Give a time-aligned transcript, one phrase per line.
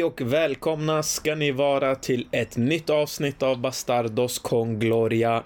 [0.00, 5.42] Hej och välkomna ska ni vara till ett nytt avsnitt av Bastardos con Gloria.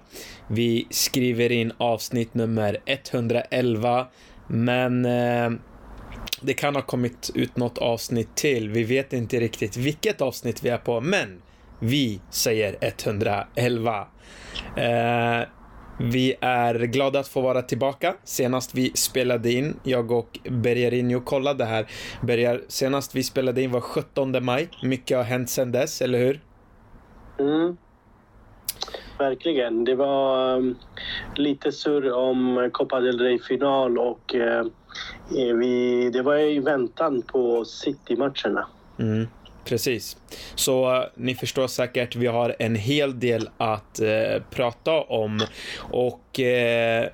[0.47, 4.07] Vi skriver in avsnitt nummer 111,
[4.47, 5.51] men eh,
[6.41, 8.69] det kan ha kommit ut något avsnitt till.
[8.69, 11.41] Vi vet inte riktigt vilket avsnitt vi är på, men
[11.79, 14.07] vi säger 111.
[14.77, 15.47] Eh,
[15.99, 18.15] vi är glada att få vara tillbaka.
[18.23, 21.85] Senast vi spelade in, jag och Bergarinho kollade här.
[22.21, 24.69] Bergar, senast vi spelade in var 17 maj.
[24.83, 26.39] Mycket har hänt sedan dess, eller hur?
[27.39, 27.77] Mm.
[29.17, 29.83] Verkligen.
[29.83, 30.75] Det var um,
[31.35, 34.63] lite surr om Copa del Rey-final och uh,
[35.59, 38.67] vi, det var i väntan på City-matcherna.
[38.99, 39.27] Mm.
[39.65, 40.17] Precis.
[40.55, 45.41] Så uh, ni förstår säkert, vi har en hel del att uh, prata om.
[45.77, 47.07] Och uh,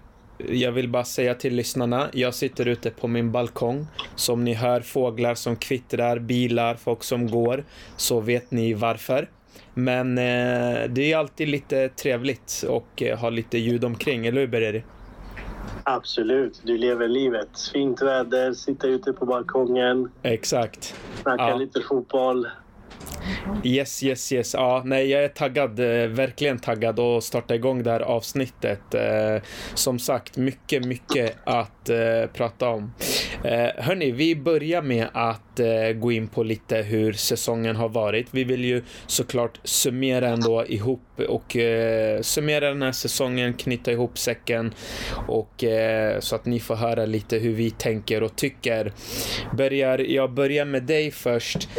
[0.56, 3.88] jag vill bara säga till lyssnarna, jag sitter ute på min balkong.
[4.16, 7.64] Som ni hör fåglar som kvittrar, bilar, folk som går,
[7.98, 9.30] så vet ni varför.
[9.73, 14.84] Men det är alltid lite trevligt och ha lite ljud omkring, eller hur Bereri?
[15.84, 17.70] Absolut, du lever livet.
[17.73, 20.12] Fint väder, sitta ute på balkongen.
[20.22, 20.95] Exakt.
[21.22, 21.56] Snacka ja.
[21.56, 22.48] lite fotboll.
[23.63, 24.53] Yes, yes, yes.
[24.53, 28.94] Ja, nej, jag är taggad, eh, verkligen taggad att starta igång det här avsnittet.
[28.94, 32.94] Eh, som sagt, mycket, mycket att eh, prata om.
[33.77, 35.59] Hörni, vi börjar med att
[35.95, 38.27] gå in på lite hur säsongen har varit.
[38.31, 41.57] Vi vill ju såklart summera ändå ihop och
[42.22, 44.73] summera den här säsongen, knyta ihop säcken
[45.27, 45.63] och
[46.19, 48.94] så att ni får höra lite hur vi tänker och tycker.
[49.57, 51.69] Börjar, jag börjar med dig först.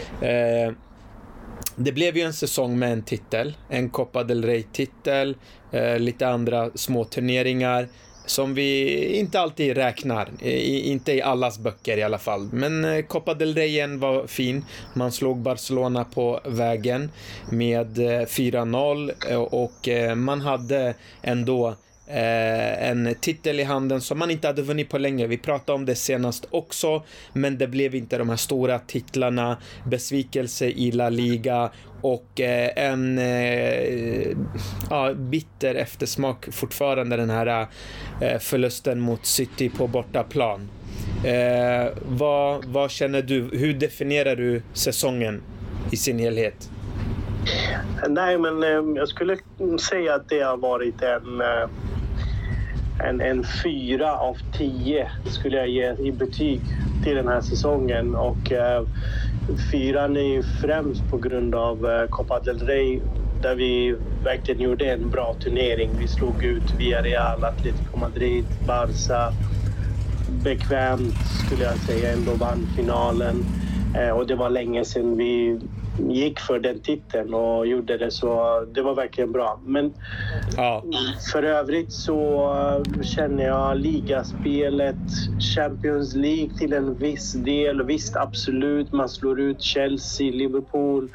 [1.76, 5.36] Det blev ju en säsong med en titel, en Copa del Rey-titel,
[5.70, 7.88] eh, lite andra små turneringar
[8.26, 12.48] som vi inte alltid räknar, I, inte i allas böcker i alla fall.
[12.52, 14.64] Men eh, Copa del Reyen var fin.
[14.94, 17.10] Man slog Barcelona på vägen
[17.50, 21.74] med eh, 4-0 eh, och eh, man hade ändå
[22.06, 25.26] Eh, en titel i handen som man inte hade vunnit på länge.
[25.26, 27.02] Vi pratade om det senast också,
[27.32, 29.56] men det blev inte de här stora titlarna.
[29.84, 31.70] Besvikelse i La Liga
[32.00, 34.36] och eh, en eh,
[34.90, 37.66] ja, bitter eftersmak fortfarande den här
[38.20, 40.68] eh, förlusten mot City på bortaplan.
[41.24, 43.50] Eh, vad, vad känner du?
[43.52, 45.42] Hur definierar du säsongen
[45.90, 46.70] i sin helhet?
[48.08, 49.36] Nej, men eh, jag skulle
[49.90, 51.68] säga att det har varit en eh,
[53.04, 56.60] en, en fyra av tio skulle jag ge i betyg
[57.04, 58.14] till den här säsongen.
[58.14, 58.84] Och eh,
[59.72, 63.00] fyran är ju främst på grund av eh, Copa del Rey
[63.42, 65.90] där vi verkligen gjorde en bra turnering.
[65.98, 69.32] Vi slog ut Villarreal, Atletico Madrid, Barca.
[70.44, 71.14] Bekvämt
[71.46, 73.44] skulle jag säga, ändå vann finalen.
[73.96, 75.60] Eh, och det var länge sedan vi
[75.98, 79.60] gick för den titeln och gjorde det så det var verkligen bra.
[79.64, 79.94] Men
[80.56, 80.84] ja.
[81.32, 82.54] för övrigt så
[83.02, 84.96] känner jag ligaspelet,
[85.54, 87.82] Champions League till en viss del.
[87.82, 91.08] Visst, absolut, man slår ut Chelsea, Liverpool.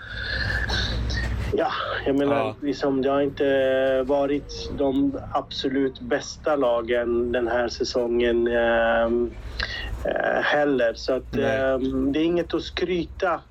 [1.54, 1.72] Ja,
[2.06, 2.56] jag menar, ja.
[2.62, 9.04] Liksom, det har inte varit de absolut bästa lagen den här säsongen eh,
[10.12, 10.94] eh, heller.
[10.94, 11.80] Så att, eh,
[12.12, 13.42] det är inget att skryta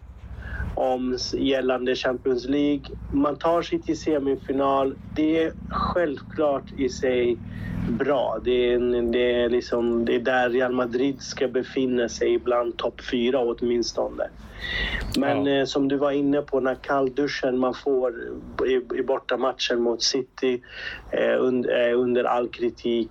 [0.77, 2.85] om gällande Champions League.
[3.11, 4.97] Man tar sig till semifinal.
[5.13, 7.41] Det är självklart i sig
[7.87, 8.39] bra.
[8.45, 13.01] Det är, det är, liksom, det är där Real Madrid ska befinna sig bland topp
[13.11, 14.25] fyra åtminstone.
[15.17, 15.61] Men ja.
[15.61, 18.15] eh, som du var inne på, den här kallduschen man får
[18.67, 20.63] i, i bortamatchen mot City
[21.13, 23.11] eh, under, eh, under all kritik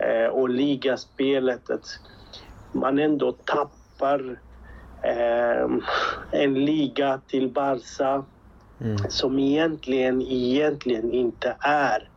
[0.00, 1.84] eh, och ligaspelet, att
[2.72, 4.40] man ändå tappar
[6.32, 8.24] en liga till Barca
[8.80, 8.96] mm.
[9.08, 12.08] som egentligen, egentligen inte är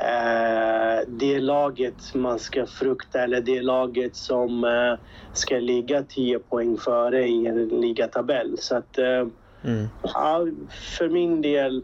[0.00, 4.98] eh, det laget man ska frukta eller det laget som eh,
[5.32, 8.58] ska ligga 10 poäng före i en ligatabell.
[8.58, 9.26] Så att, eh,
[9.64, 9.88] mm.
[10.02, 10.46] ja,
[10.98, 11.82] för min del,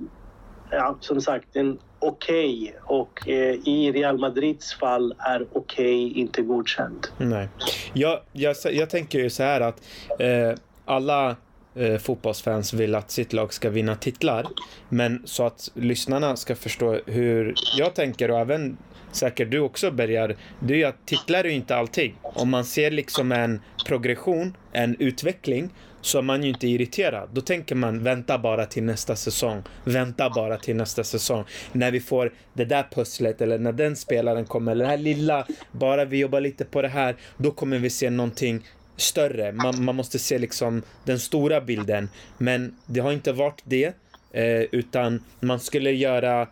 [0.71, 2.99] ja, som sagt, en okej okay.
[2.99, 7.13] och eh, i Real Madrids fall är okej okay inte godkänt.
[7.19, 7.49] Nej.
[7.93, 9.83] Jag, jag, jag tänker ju så här att
[10.19, 10.53] eh,
[10.85, 11.37] alla
[11.75, 14.47] eh, fotbollsfans vill att sitt lag ska vinna titlar.
[14.89, 18.77] Men så att lyssnarna ska förstå hur jag tänker och även
[19.13, 22.15] säkert du också Bergar, det är ju att titlar är ju inte allting.
[22.23, 25.71] Om man ser liksom en progression, en utveckling,
[26.03, 27.29] så är man ju inte irriterad.
[27.33, 29.63] Då tänker man vänta bara till nästa säsong.
[29.85, 31.45] Vänta bara till nästa säsong.
[31.73, 35.47] När vi får det där pusslet eller när den spelaren kommer, eller det här lilla,
[35.73, 39.53] bara vi jobbar lite på det här, då kommer vi se någonting större.
[39.53, 42.09] Man, man måste se liksom den stora bilden.
[42.39, 43.95] Men det har inte varit det.
[44.33, 46.49] Eh, utan man skulle göra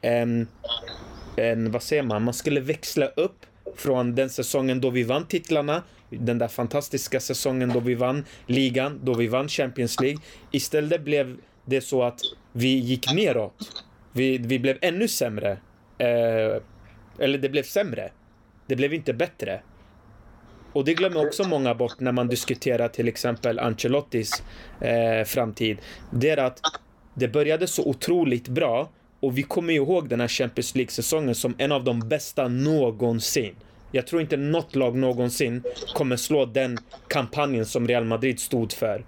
[0.00, 0.48] en,
[1.36, 3.46] en, vad säger man, man skulle växla upp
[3.76, 5.82] från den säsongen då vi vann titlarna,
[6.20, 10.20] den där fantastiska säsongen då vi vann ligan, då vi vann Champions League.
[10.50, 12.20] Istället blev det så att
[12.52, 13.84] vi gick neråt.
[14.12, 15.50] Vi, vi blev ännu sämre.
[15.98, 16.62] Eh,
[17.18, 18.10] eller det blev sämre.
[18.66, 19.62] Det blev inte bättre.
[20.72, 24.42] Och det glömmer också många bort när man diskuterar till exempel Ancelottis
[24.80, 25.78] eh, framtid.
[26.10, 26.60] Det är att
[27.14, 31.72] det började så otroligt bra och vi kommer ihåg den här Champions League-säsongen som en
[31.72, 33.54] av de bästa någonsin.
[33.92, 35.62] Jag tror inte något lag någonsin
[35.94, 36.78] kommer slå den
[37.08, 39.04] kampanjen som Real Madrid stod för.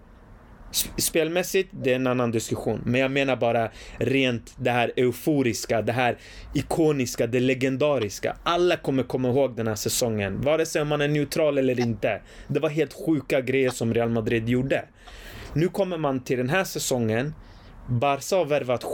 [0.98, 2.82] Spelmässigt, det är en annan diskussion.
[2.84, 6.18] Men jag menar bara rent det här euforiska, det här
[6.54, 8.36] ikoniska, det legendariska.
[8.42, 10.40] Alla kommer komma ihåg den här säsongen.
[10.40, 12.20] Vare sig man är neutral eller inte.
[12.48, 14.84] Det var helt sjuka grejer som Real Madrid gjorde.
[15.52, 17.34] Nu kommer man till den här säsongen
[17.88, 18.84] Barca har värvat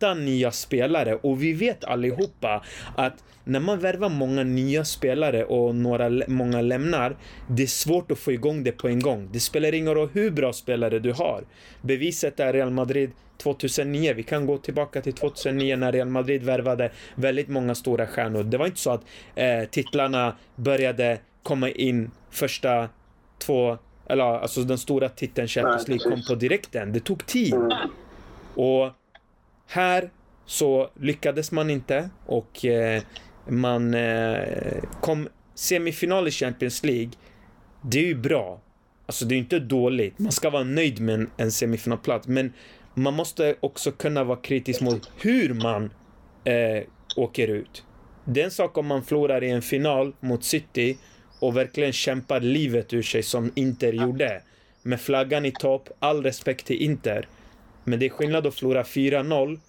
[0.00, 2.64] 7-8 nya spelare och vi vet allihopa
[2.96, 7.16] att när man värvar många nya spelare och några, många lämnar,
[7.48, 9.28] det är svårt att få igång det på en gång.
[9.32, 11.44] Det spelar ingen roll hur bra spelare du har.
[11.82, 14.14] Beviset är Real Madrid 2009.
[14.14, 18.42] Vi kan gå tillbaka till 2009 när Real Madrid värvade väldigt många stora stjärnor.
[18.42, 19.04] Det var inte så att
[19.34, 22.88] eh, titlarna började komma in första
[23.38, 23.78] två,
[24.08, 26.92] eller alltså den stora titeln Champions League kom på direkten.
[26.92, 27.54] Det tog tid.
[28.58, 28.92] Och
[29.66, 30.10] här
[30.46, 33.02] så lyckades man inte och eh,
[33.48, 37.10] man eh, kom semifinal i Champions League.
[37.82, 38.60] Det är ju bra.
[39.06, 40.18] Alltså det är ju inte dåligt.
[40.18, 42.28] Man ska vara nöjd med en, en semifinalplats.
[42.28, 42.52] Men
[42.94, 45.90] man måste också kunna vara kritisk mot hur man
[46.44, 46.82] eh,
[47.16, 47.84] åker ut.
[48.24, 50.98] Det är en sak om man förlorar i en final mot City
[51.40, 54.42] och verkligen kämpar livet ur sig som Inter gjorde.
[54.82, 57.28] Med flaggan i topp, all respekt till Inter.
[57.88, 59.60] Men det är skillnad att förlora 4-0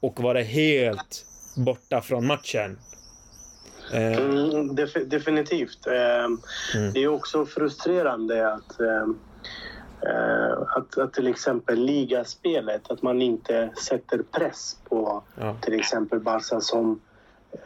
[0.00, 1.26] och vara helt
[1.56, 2.78] borta från matchen.
[3.92, 4.18] Eh.
[4.18, 5.86] Mm, def definitivt.
[5.86, 6.24] Eh,
[6.74, 6.92] mm.
[6.94, 9.08] Det är också frustrerande att, eh,
[10.76, 15.56] att, att till exempel ligaspelet, att man inte sätter press på ja.
[15.60, 17.00] till exempel Barca som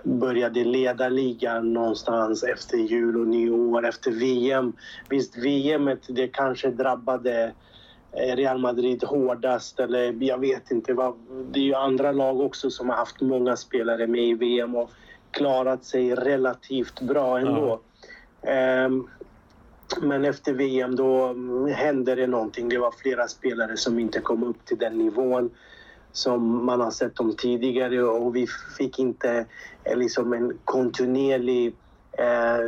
[0.03, 4.73] började leda ligan någonstans efter jul och nyår, efter VM.
[5.09, 7.53] Visst, VM det kanske drabbade
[8.13, 10.95] Real Madrid hårdast eller jag vet inte.
[10.95, 11.15] Vad,
[11.51, 14.91] det är ju andra lag också som har haft många spelare med i VM och
[15.31, 17.81] klarat sig relativt bra ändå.
[18.43, 18.87] Ja.
[18.87, 19.09] Um,
[20.03, 21.35] men efter VM då
[21.69, 22.69] hände det någonting.
[22.69, 25.51] Det var flera spelare som inte kom upp till den nivån
[26.13, 28.47] som man har sett dem tidigare och vi
[28.79, 29.47] fick inte
[29.85, 31.75] eh, liksom en kontinuerlig
[32.19, 32.59] eh,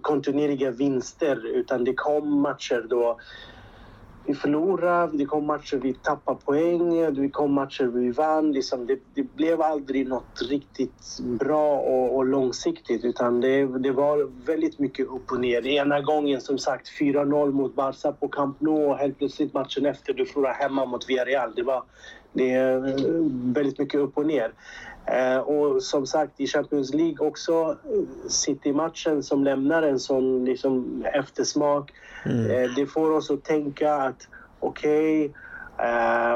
[0.00, 3.18] kontinuerliga vinster utan det kom matcher då
[4.28, 8.52] vi förlorade, det kom matcher vi tappade poäng, det kom matcher vi vann.
[8.52, 14.46] Liksom det, det blev aldrig något riktigt bra och, och långsiktigt utan det, det, var
[14.46, 15.66] väldigt mycket upp och ner.
[15.66, 20.12] Ena gången som sagt 4-0 mot Barca på Camp Nou och helt plötsligt matchen efter
[20.12, 21.52] du förlorar hemma mot Villarreal.
[21.56, 21.82] Det var
[22.32, 24.52] det är väldigt mycket upp och ner.
[25.12, 27.76] Eh, och som sagt i Champions League också
[28.28, 31.90] City-matchen som lämnar en sån liksom, eftersmak.
[32.24, 32.50] Mm.
[32.50, 34.28] Eh, det får oss att tänka att
[34.60, 35.34] okej, okay,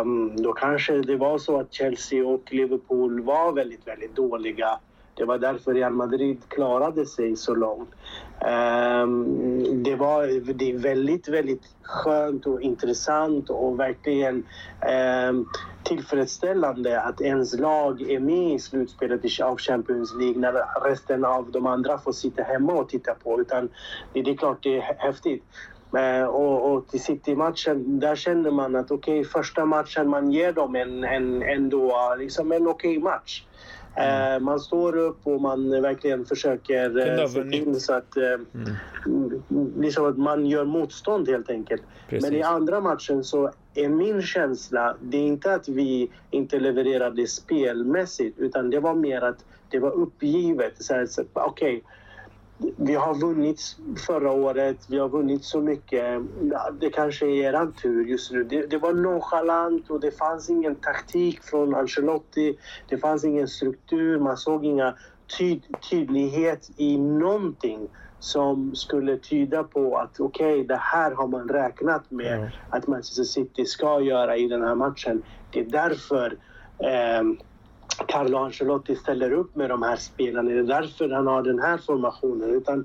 [0.02, 4.78] Um, då kanske det var så att Chelsea och Liverpool var väldigt, väldigt dåliga.
[5.14, 7.90] Det var därför Real Madrid klarade sig så långt.
[8.40, 14.46] Ehm, det, var, det är väldigt, väldigt skönt och intressant och verkligen
[14.80, 15.46] ehm,
[15.84, 21.66] tillfredsställande att ens lag är med i slutspelet av Champions League när resten av de
[21.66, 23.40] andra får sitta hemma och titta på.
[23.40, 23.68] Utan
[24.12, 25.44] det, är klart det är häftigt.
[25.98, 30.52] Ehm, och, och till City-matchen, där känner man att okej, okay, första matchen man ger
[30.52, 33.44] dem en, en, ändå, liksom en okej okay match.
[33.94, 34.44] Mm.
[34.44, 39.72] Man står upp och man verkligen försöker eh, se till så att, eh, mm.
[39.76, 41.82] liksom att man gör motstånd helt enkelt.
[42.08, 42.30] Precis.
[42.30, 47.26] Men i andra matchen så är min känsla, det är inte att vi inte levererade
[47.26, 50.74] spelmässigt utan det var mer att det var uppgivet.
[51.32, 51.80] Okej, okay,
[52.76, 53.60] vi har vunnit
[54.06, 56.22] förra året, vi har vunnit så mycket.
[56.80, 58.44] Det kanske är er tur just nu.
[58.44, 62.58] Det, det, var nonchalant och det fanns ingen taktik från Ancelotti.
[62.88, 64.94] Det fanns ingen struktur, man såg inga
[65.38, 67.88] tyd, tydlighet i någonting
[68.18, 72.48] som skulle tyda på att okej, okay, det här har man räknat med mm.
[72.70, 75.22] att Manchester City ska göra i den här matchen.
[75.52, 76.36] Det är därför
[76.78, 77.22] eh,
[78.08, 80.50] Carlo Ancelotti ställer upp med de här spelarna.
[80.50, 82.50] Det är därför han har den här formationen.
[82.50, 82.84] Utan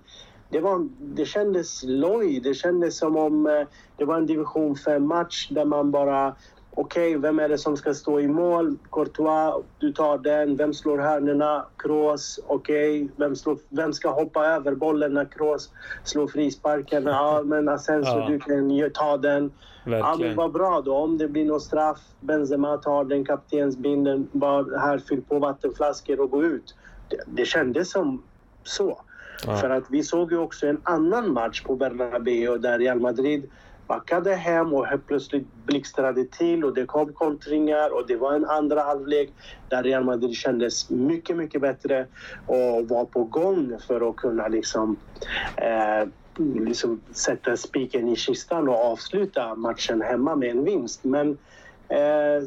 [0.49, 2.39] det, var, det kändes loj.
[2.39, 6.35] Det kändes som om eh, det var en division 5-match där man bara
[6.77, 8.77] okej, okay, vem är det som ska stå i mål?
[8.91, 10.55] Courtois, du tar den.
[10.55, 11.65] Vem slår hörnorna?
[11.77, 13.03] Kroos, okej.
[13.03, 13.15] Okay.
[13.17, 15.69] Vem, vem ska hoppa över bollen när Kroos
[16.03, 17.03] slår frisparken?
[17.03, 18.27] Ja, men Asensio, ja.
[18.27, 19.51] du kan ta den.
[19.87, 20.21] Verkligen.
[20.21, 20.95] Ja, men vad bra då.
[20.95, 26.31] Om det blir någon straff, Benzema tar den, kaptensbinden, bara här, fyll på vattenflaskor och
[26.31, 26.75] gå ut.
[27.09, 28.23] Det, det kändes som
[28.63, 29.01] så.
[29.45, 29.55] Ja.
[29.55, 33.49] För att vi såg ju också en annan match på Bernabéu där Real Madrid
[33.87, 38.45] backade hem och helt plötsligt blixtrade till och det kom kontringar och det var en
[38.45, 39.29] andra halvlek
[39.67, 42.07] där Real Madrid kändes mycket, mycket bättre
[42.45, 44.99] och var på gång för att kunna liksom,
[45.57, 51.03] eh, liksom sätta spiken i kistan och avsluta matchen hemma med en vinst.
[51.03, 51.37] Men
[51.89, 52.43] Eh,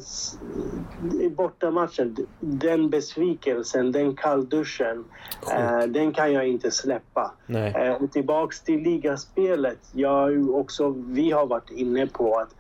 [1.20, 5.04] I bortamatchen, den besvikelsen, den kallduschen,
[5.52, 7.34] eh, den kan jag inte släppa.
[7.48, 9.78] Eh, och tillbaks till ligaspelet.
[9.92, 12.54] Jag också, vi har varit inne på att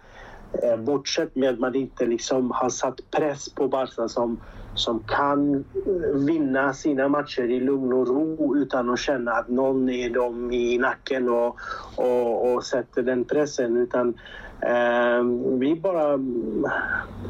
[0.78, 4.40] bortsett med att man inte liksom har satt press på Barca som,
[4.74, 9.88] som kan eh, vinna sina matcher i lugn och ro utan att känna att någon
[9.88, 11.56] är dem i nacken och,
[11.96, 13.76] och, och sätter den pressen.
[13.76, 14.14] Utan
[14.62, 15.24] Eh,
[15.58, 16.18] vi bara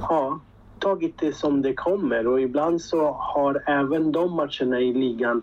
[0.01, 0.39] har
[0.79, 5.43] tagit det som det kommer och ibland så har även de matcherna i ligan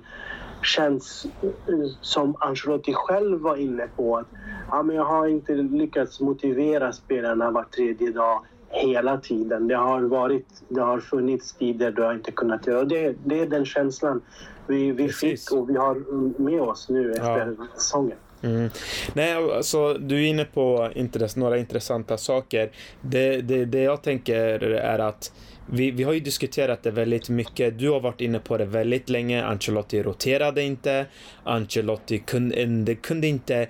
[0.63, 4.17] känts eh, som Ancelotti själv var inne på.
[4.17, 4.27] att
[4.71, 8.41] ja, men Jag har inte lyckats motivera spelarna var tredje dag
[8.77, 9.67] hela tiden.
[9.67, 13.15] Det har, varit, det har funnits tider då jag inte kunnat göra det.
[13.25, 14.21] Det är den känslan
[14.67, 15.95] vi, vi fick och vi har
[16.41, 17.67] med oss nu efter ja.
[17.75, 18.17] säsongen.
[18.41, 18.69] Mm.
[19.13, 22.71] Nej, alltså du är inne på intress några intressanta saker.
[23.01, 25.31] Det, det, det jag tänker är att
[25.69, 27.79] vi, vi har ju diskuterat det väldigt mycket.
[27.79, 29.43] Du har varit inne på det väldigt länge.
[29.43, 31.05] Ancelotti roterade inte.
[31.43, 33.67] Ancelotti kunde, kunde inte...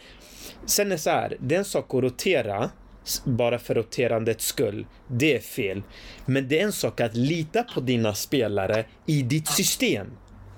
[0.66, 2.70] Sen är det så här, det är en sak att rotera
[3.24, 4.86] bara för roterandets skull.
[5.08, 5.82] Det är fel.
[6.26, 10.08] Men det är en sak att lita på dina spelare i ditt system.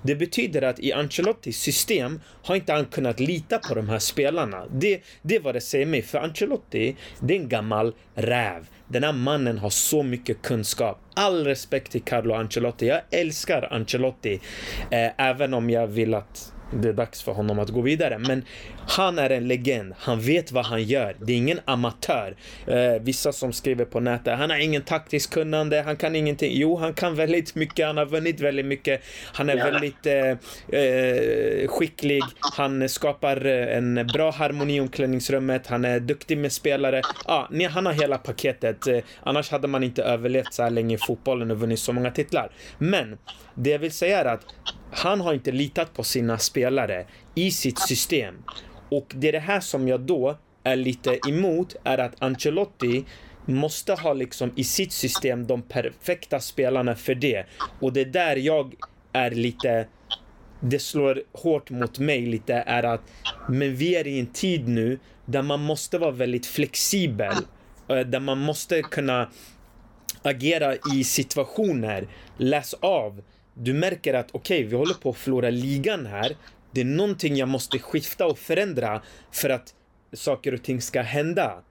[0.02, 4.66] Det betyder att i Ancelottis system har inte han kunnat lita på de här spelarna.
[4.70, 6.02] Det, det är vad det säger mig.
[6.02, 8.66] För Ancelotti, det är en gammal räv.
[8.88, 11.00] Den här mannen har så mycket kunskap.
[11.14, 12.86] All respekt till Carlo Ancelotti.
[12.86, 14.40] Jag älskar Ancelotti.
[14.90, 18.18] Eh, även om jag vill att det är dags för honom att gå vidare.
[18.18, 18.44] Men
[18.88, 19.94] han är en legend.
[19.98, 21.16] Han vet vad han gör.
[21.20, 22.36] Det är ingen amatör.
[22.66, 26.52] Eh, vissa som skriver på nätet, han har ingen taktisk kunnande, han kan ingenting.
[26.54, 29.02] Jo, han kan väldigt mycket, han har vunnit väldigt mycket.
[29.32, 29.64] Han är ja.
[29.64, 32.22] väldigt eh, eh, skicklig.
[32.40, 35.66] Han skapar eh, en bra harmoni i omklädningsrummet.
[35.66, 37.02] Han är duktig med spelare.
[37.26, 38.86] Ja, ah, han har hela paketet.
[38.86, 42.10] Eh, annars hade man inte överlevt så här länge i fotbollen och vunnit så många
[42.10, 42.50] titlar.
[42.78, 43.18] Men
[43.62, 44.44] det jag vill säga är att
[44.92, 48.34] han har inte litat på sina spelare i sitt system.
[48.88, 53.04] Och det är det här som jag då är lite emot, är att Ancelotti
[53.44, 57.46] måste ha liksom i sitt system de perfekta spelarna för det.
[57.80, 58.74] Och det är där jag
[59.12, 59.86] är lite
[60.60, 63.00] det slår hårt mot mig lite är att
[63.48, 67.34] men vi är i en tid nu där man måste vara väldigt flexibel.
[67.88, 69.28] Eh, där man måste kunna
[70.22, 73.22] agera i situationer, läs av
[73.54, 76.36] du märker att okej, okay, vi håller på att förlora ligan här.
[76.70, 79.02] Det är någonting jag måste skifta och förändra
[79.32, 79.74] för att
[80.12, 81.62] saker och ting ska hända.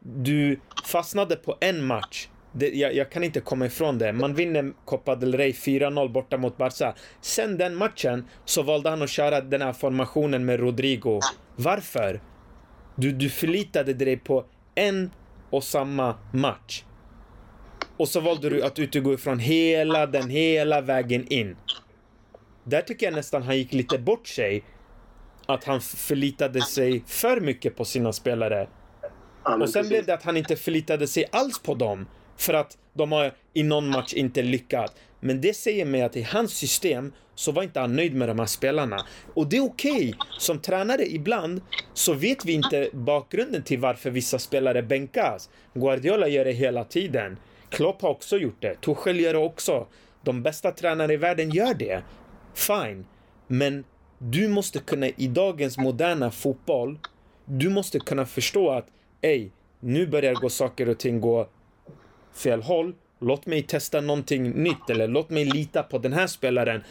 [0.00, 2.28] Du fastnade på en match.
[2.52, 4.12] Det, jag, jag, kan inte komma ifrån det.
[4.12, 6.94] Man vinner Copa del Rey 4-0 borta mot Barca.
[7.20, 11.20] Sen den matchen så valde han att köra den här formationen med Rodrigo.
[11.56, 12.20] Varför?
[12.96, 15.10] Du, du förlitade dig på en
[15.50, 16.84] och samma match.
[17.96, 21.56] Och så valde du att utgå ifrån hela den hela vägen in.
[22.64, 24.64] Där tycker jag nästan han gick lite bort sig.
[25.46, 28.68] Att han förlitade sig för mycket på sina spelare.
[29.44, 29.88] Ja, och sen precis.
[29.88, 32.06] blev det att han inte förlitade sig alls på dem.
[32.36, 34.94] För att de har i någon match inte lyckats.
[35.20, 38.38] Men det säger mig att i hans system så var inte han nöjd med de
[38.38, 39.06] här spelarna.
[39.34, 39.92] Och det är okej.
[39.92, 40.12] Okay.
[40.38, 41.60] Som tränare ibland
[41.94, 45.50] så vet vi inte bakgrunden till varför vissa spelare bänkas.
[45.74, 47.36] Guardiola gör det hela tiden.
[47.74, 48.74] Klopp har också gjort det.
[48.80, 49.86] Tuchel gör det också.
[50.22, 52.02] De bästa tränarna i världen gör det.
[52.54, 53.06] Fine.
[53.46, 53.84] Men
[54.18, 56.98] du måste kunna i dagens moderna fotboll,
[57.44, 58.86] du måste kunna förstå att
[59.20, 59.50] ej,
[59.80, 61.48] nu börjar gå saker och ting gå
[62.32, 62.94] fel håll.
[63.20, 66.84] Låt mig testa någonting nytt eller låt mig lita på den här spelaren.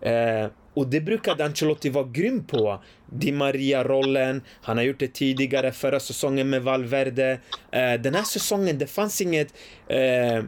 [0.00, 2.82] Eh, och det brukade Ancelotti vara grym på.
[3.06, 7.38] Di Maria-rollen, han har gjort det tidigare förra säsongen med Valverde.
[7.72, 9.54] Eh, den här säsongen, det fanns inget
[9.88, 10.44] eh,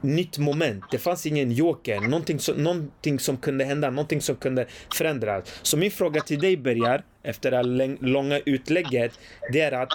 [0.00, 0.84] nytt moment.
[0.90, 5.60] Det fanns ingen joker, någonting som, någonting som kunde hända, någonting som kunde förändras.
[5.62, 9.12] Så min fråga till dig börjar efter det här långa utlägget,
[9.52, 9.92] det är att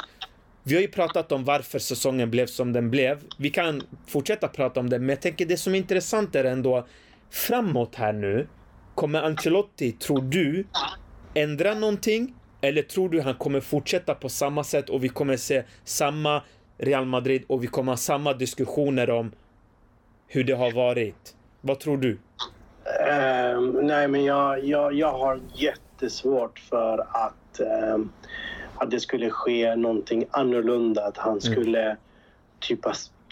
[0.63, 3.23] vi har ju pratat om varför säsongen blev som den blev.
[3.37, 6.87] Vi kan fortsätta prata om det, men jag tänker det som är intressant är ändå
[7.29, 8.47] framåt här nu.
[8.97, 10.65] Kommer Ancelotti, tror du,
[11.33, 12.35] ändra någonting?
[12.61, 16.43] Eller tror du han kommer fortsätta på samma sätt och vi kommer se samma
[16.77, 19.31] Real Madrid och vi kommer ha samma diskussioner om
[20.27, 21.35] hur det har varit?
[21.61, 22.11] Vad tror du?
[22.11, 28.05] Uh, nej, men jag, jag, jag har jättesvårt för att, uh,
[28.75, 31.05] att det skulle ske någonting annorlunda.
[31.05, 31.41] Att han mm.
[31.41, 31.97] skulle mm.
[32.59, 32.79] typ,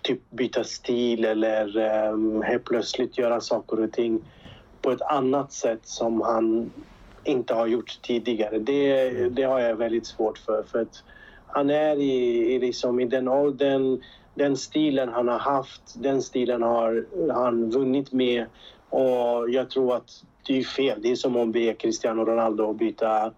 [0.04, 1.78] typ byta stil eller
[2.10, 4.22] um, helt plötsligt göra saker och ting
[4.86, 6.72] på ett annat sätt som han
[7.24, 8.60] inte har gjort tidigare.
[8.60, 10.64] Det, det har jag väldigt svårt för.
[10.64, 11.04] för att
[11.48, 14.02] han är i, i, liksom, i den åldern,
[14.36, 18.46] den stilen han har haft, den stilen har han vunnit med.
[18.90, 20.10] Och jag tror att
[20.48, 21.02] det är fel.
[21.02, 23.34] Det är som att be Cristiano Ronaldo att byta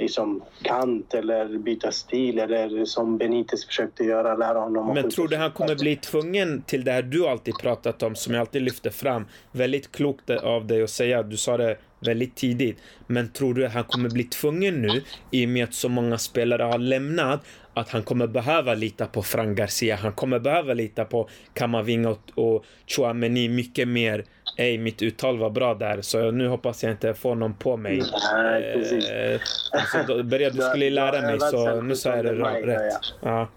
[0.00, 5.36] liksom kant eller byta stil eller som Benitez försökte göra, lära honom Men tror du
[5.36, 8.90] han kommer bli tvungen till det här du alltid pratat om, som jag alltid lyfter
[8.90, 9.26] fram?
[9.52, 12.78] Väldigt klokt av dig att säga, du sa det väldigt tidigt.
[13.06, 16.18] Men tror du att han kommer bli tvungen nu, i och med att så många
[16.18, 17.40] spelare har lämnat,
[17.74, 19.96] att han kommer behöva lita på Fran Garcia.
[19.96, 24.24] Han kommer behöva lita på Kamavinga och, och Chouameni mycket mer.
[24.60, 28.02] Ej, mitt uttal var bra där, så nu hoppas jag inte får någon på mig.
[28.32, 29.10] Nej, precis.
[29.10, 29.40] Eh,
[29.72, 32.94] alltså, börja, du skulle lära mig, så nu sa jag det rätt.
[33.20, 33.48] Ja.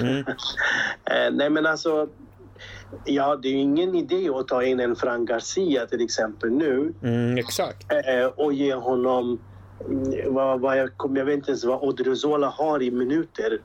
[0.00, 0.24] Mm.
[1.10, 2.08] Eh, nej, men alltså...
[3.04, 6.92] Ja, det är ju ingen idé att ta in en Fran Garcia till exempel nu.
[7.02, 7.92] Mm, exakt.
[7.92, 9.40] Eh, och ge honom
[10.26, 13.58] vad, vad jag, jag vet inte ens vad Odriozola har i minuter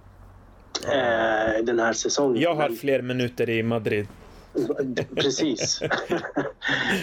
[0.86, 2.42] eh, den här säsongen.
[2.42, 4.08] Jag har fler minuter i Madrid.
[5.16, 5.80] Precis.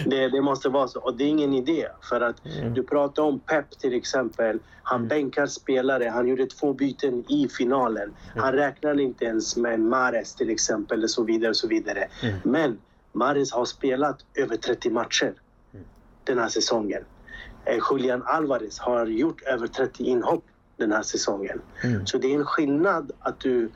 [0.05, 0.99] det, det, måste vara så.
[0.99, 1.87] Och det är ingen idé.
[2.01, 2.73] För att mm.
[2.73, 4.59] du pratar om Pep till exempel.
[4.83, 5.07] Han mm.
[5.07, 6.09] bänkar spelare.
[6.09, 8.03] Han gjorde två byten i finalen.
[8.03, 8.43] Mm.
[8.43, 11.49] Han räknar inte ens med Mares till exempel och så vidare.
[11.49, 12.07] Och så vidare.
[12.23, 12.35] Mm.
[12.43, 12.77] Men
[13.11, 15.33] Mares har spelat över 30 matcher
[15.73, 15.85] mm.
[16.23, 17.03] den här säsongen.
[17.65, 20.43] Eh, Julian Alvarez har gjort över 30 inhopp
[20.77, 21.61] den här säsongen.
[21.83, 22.05] Mm.
[22.05, 23.69] Så det är en skillnad att du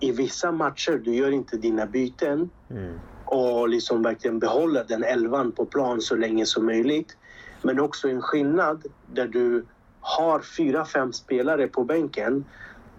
[0.00, 3.00] i vissa matcher, du gör inte dina byten mm.
[3.24, 7.16] och liksom verkligen behåller den elvan på plan så länge som möjligt.
[7.62, 9.66] Men också en skillnad där du
[10.00, 12.44] har fyra, fem spelare på bänken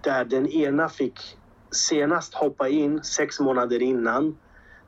[0.02, 1.38] där den ena fick
[1.72, 4.38] senast hoppa in sex månader innan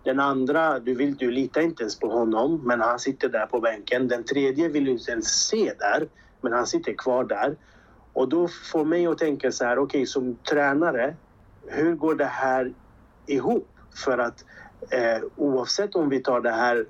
[0.03, 3.59] den andra, du, vill, du litar inte ens på honom, men han sitter där på
[3.59, 4.07] bänken.
[4.07, 6.07] Den tredje vill du inte ens se där,
[6.41, 7.55] men han sitter kvar där.
[8.13, 11.15] Och då får mig att tänka så här, okej, okay, som tränare,
[11.67, 12.73] hur går det här
[13.25, 13.67] ihop?
[14.05, 14.45] För att
[14.89, 16.85] eh, oavsett om vi tar det här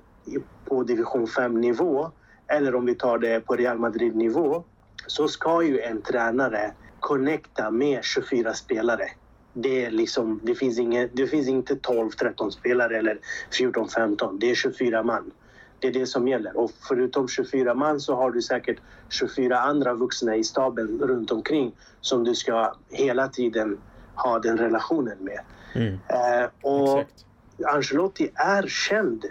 [0.64, 2.10] på division 5-nivå
[2.46, 4.64] eller om vi tar det på Real Madrid-nivå
[5.06, 9.08] så ska ju en tränare connecta med 24 spelare
[9.52, 13.18] det, är liksom, det, finns inget, det finns inte 12-13 spelare eller
[13.50, 14.38] 14-15.
[14.38, 15.30] Det är 24 man.
[15.78, 16.56] Det är det som gäller.
[16.56, 21.72] Och förutom 24 man så har du säkert 24 andra vuxna i staben runt omkring
[22.00, 23.78] som du ska hela tiden
[24.24, 25.40] ha den relationen med.
[25.74, 25.92] Mm.
[25.92, 27.24] Eh, och Exakt.
[27.74, 29.24] Ancelotti är känd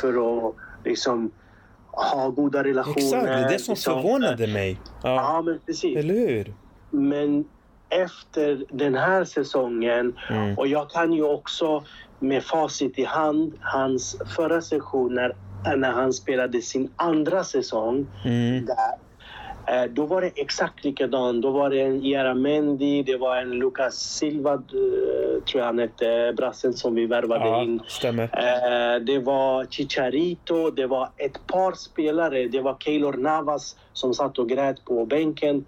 [0.00, 0.08] för
[0.48, 1.30] att liksom
[1.90, 2.98] ha goda relationer.
[2.98, 4.80] Exakt, det är det som liksom, förvånade mig.
[5.02, 5.14] Ja.
[5.14, 5.96] ja, men precis.
[5.96, 6.54] Eller hur?
[6.90, 7.44] Men
[7.88, 10.16] efter den här säsongen.
[10.30, 10.58] Mm.
[10.58, 11.84] Och jag kan ju också
[12.18, 15.36] med facit i hand, hans förra sessioner
[15.76, 18.66] när han spelade sin andra säsong mm.
[18.66, 19.07] där Eh,
[19.90, 21.42] då var det exakt likadant.
[21.42, 26.32] Då var det en Jaramendi, det var en Lucas Silva, eh, tror jag han hette,
[26.36, 27.80] brassen som vi värvade ja, in.
[27.88, 28.22] Stämmer.
[28.22, 32.48] Eh, det var Chicharito, det var ett par spelare.
[32.48, 35.64] Det var Keylor Navas som satt och grät på bänken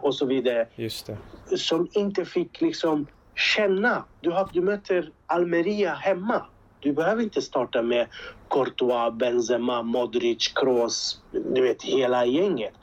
[0.00, 0.66] och så vidare.
[0.74, 1.16] Just det.
[1.56, 4.04] Som inte fick liksom känna.
[4.20, 6.42] Du, har, du möter Almeria hemma.
[6.80, 8.06] Du behöver inte starta med
[8.50, 11.22] Courtois, Benzema, Modric, Kroos,
[11.54, 12.74] du vet hela gänget.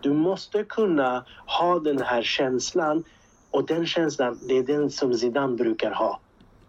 [0.00, 3.04] Du måste kunna ha den här känslan
[3.50, 6.20] och den känslan, det är den som Zidane brukar ha.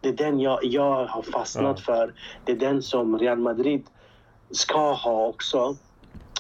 [0.01, 1.83] Det är den jag, jag har fastnat ja.
[1.85, 2.13] för.
[2.43, 3.87] Det är den som Real Madrid
[4.51, 5.77] ska ha också.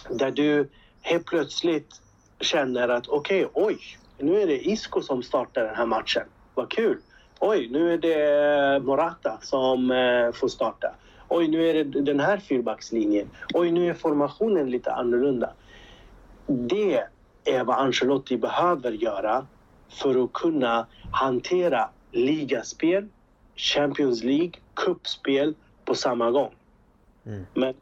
[0.09, 1.89] Där du helt plötsligt
[2.41, 3.79] känner att okej, okay, oj,
[4.17, 6.23] nu är det Isco som startar den här matchen.
[6.53, 7.01] Vad kul!
[7.45, 10.95] Oj, nu är det Morata som eh, får starta.
[11.29, 13.29] Oj, nu är det den här fyrbackslinjen.
[13.53, 15.53] Oj, nu är formationen lite annorlunda.
[16.47, 17.03] Det
[17.43, 19.47] är vad Ancelotti behöver göra
[19.89, 23.07] för att kunna hantera ligaspel,
[23.55, 26.53] Champions League, kuppspel på samma gång.
[27.25, 27.45] Mm.
[27.53, 27.73] Men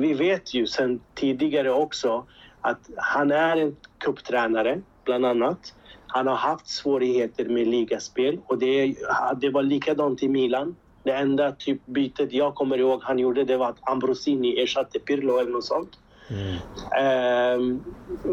[0.00, 2.26] vi vet ju sen tidigare också
[2.60, 4.80] att han är en kupptränare.
[5.04, 5.74] bland annat.
[6.14, 8.94] Han har haft svårigheter med ligaspel och det,
[9.40, 10.76] det var likadant i Milan.
[11.02, 15.38] Det enda typ bytet jag kommer ihåg han gjorde det var att Ambrosini ersatte Pirlo
[15.38, 15.98] eller något sånt.
[16.30, 16.56] Mm.
[16.98, 17.84] Ehm,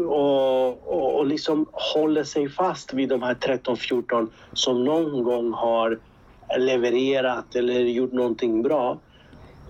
[0.08, 5.98] och, och, och liksom håller sig fast vid de här 13-14 som någon gång har
[6.58, 9.00] levererat eller gjort någonting bra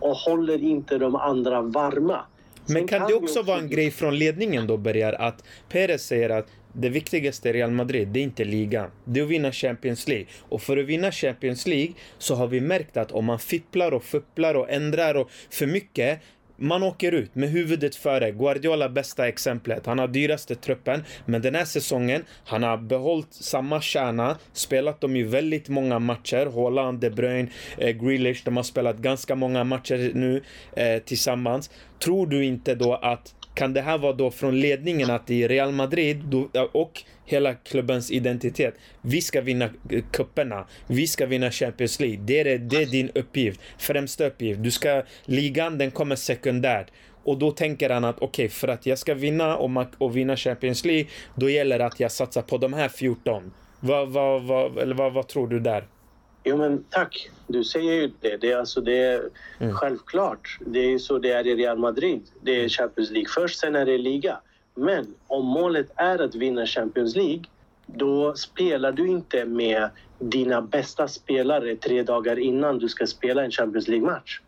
[0.00, 2.20] och håller inte de andra varma.
[2.66, 6.30] Men kan, kan det också vara en grej från ledningen då, Bergar, att Perez säger
[6.30, 8.90] att det viktigaste i Real Madrid, det är inte ligan.
[9.04, 10.26] Det är att vinna Champions League.
[10.40, 14.04] Och för att vinna Champions League så har vi märkt att om man fipplar och
[14.04, 16.20] fupplar och ändrar och för mycket
[16.60, 18.30] man åker ut med huvudet före.
[18.30, 19.86] Guardiola bästa exemplet.
[19.86, 25.16] Han har dyraste truppen, men den här säsongen, han har behållit samma kärna, spelat dem
[25.16, 26.46] i väldigt många matcher.
[26.46, 31.70] Haaland, De Bruyne, eh, Grealish, de har spelat ganska många matcher nu eh, tillsammans.
[31.98, 35.72] Tror du inte då att kan det här vara då från ledningen att i Real
[35.72, 36.34] Madrid
[36.72, 38.74] och hela klubbens identitet.
[39.02, 39.68] Vi ska vinna
[40.12, 40.66] kupperna.
[40.86, 42.18] Vi ska vinna Champions League.
[42.24, 43.60] Det är, det är din uppgift.
[43.78, 44.62] Främsta uppgift.
[44.62, 46.86] Du ska, ligan den kommer sekundärt.
[47.24, 50.36] Och då tänker han att okej, okay, för att jag ska vinna och, och vinna
[50.36, 53.52] Champions League, då gäller det att jag satsar på de här 14.
[53.80, 55.84] Vad, vad, vad, eller vad, vad tror du där?
[56.44, 58.36] Jo men tack, du säger ju det.
[58.36, 59.74] Det är, alltså, det är mm.
[59.74, 60.58] självklart.
[60.66, 62.22] Det är så det är i Real Madrid.
[62.40, 64.40] Det är Champions League först, sen är det liga.
[64.74, 67.44] Men om målet är att vinna Champions League
[67.86, 73.50] då spelar du inte med dina bästa spelare tre dagar innan du ska spela en
[73.50, 74.40] Champions League-match.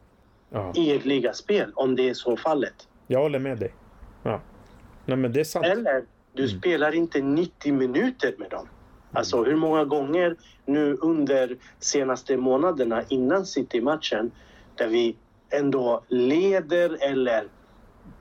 [0.50, 0.72] Ja.
[0.76, 2.88] I ett ligaspel, om det är så fallet.
[3.06, 3.74] Jag håller med dig.
[4.22, 4.40] Ja.
[5.04, 5.66] Nej, men det är sant.
[5.66, 6.58] Eller, du mm.
[6.58, 8.68] spelar inte 90 minuter med dem.
[9.12, 14.30] Alltså hur många gånger nu under senaste månaderna innan City-matchen
[14.74, 15.16] där vi
[15.50, 17.48] ändå leder eller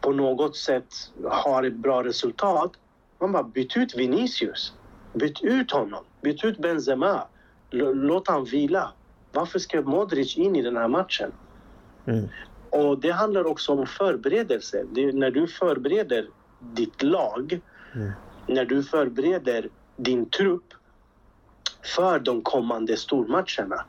[0.02, 2.72] på något sätt har ett bra resultat.
[3.20, 4.74] Man bara byt ut Vinicius.
[5.14, 6.04] Byt ut honom.
[6.22, 7.28] Byt ut Benzema.
[7.72, 8.92] L låt han vila.
[9.32, 11.32] Varför ska Modric in i den här matchen?
[12.06, 12.28] Mm.
[12.70, 14.86] Och det handlar också om förberedelse.
[14.92, 16.28] Det, när du förbereder
[16.60, 17.60] ditt lag,
[17.96, 18.12] mm.
[18.48, 20.74] när du förbereder din trupp
[21.84, 23.86] för de kommande stormatcherna.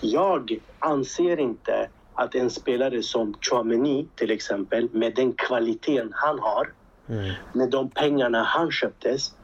[0.00, 6.72] Jag anser inte att en spelare som Chouameni till exempel, med den kvaliteten han har,
[7.08, 7.32] mm.
[7.52, 9.34] med de pengarna han köptes,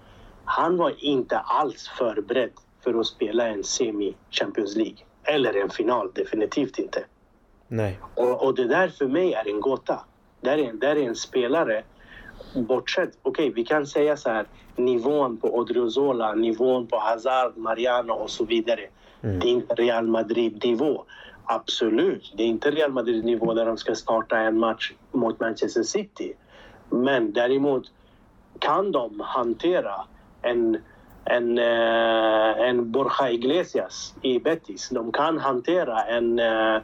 [0.44, 2.52] han var inte alls förberedd
[2.84, 4.96] för att spela en semi-Champions League.
[5.24, 7.04] Eller en final, definitivt inte.
[7.68, 7.98] Nej.
[8.14, 10.00] Och, och det där för mig är en gåta.
[10.40, 11.82] Där är, där är en spelare
[12.54, 18.12] bortsett, okej okay, vi kan säga så här nivån på Odriozola, nivån på Hazard, Mariano
[18.12, 18.86] och så vidare.
[19.22, 19.38] Mm.
[19.40, 21.04] Det är inte Real Madrid-nivå.
[21.44, 26.34] Absolut, det är inte Real Madrid-nivå där de ska starta en match mot Manchester City.
[26.90, 27.84] Men däremot
[28.58, 29.94] kan de hantera
[30.42, 30.78] en,
[31.24, 34.88] en, uh, en Borja Iglesias i Betis.
[34.88, 36.80] De kan hantera en, uh,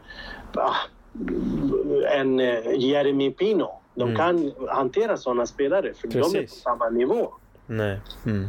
[2.13, 4.17] en uh, Jeremy Pino de mm.
[4.17, 6.33] kan hantera sådana spelare för Precis.
[6.33, 7.35] de är på samma nivå.
[7.67, 8.01] Nej.
[8.27, 8.49] Mm.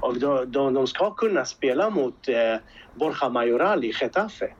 [0.00, 2.56] Och de, de, de, ska kunna spela mot eh,
[2.94, 4.52] Borja Mayoral i Getafe.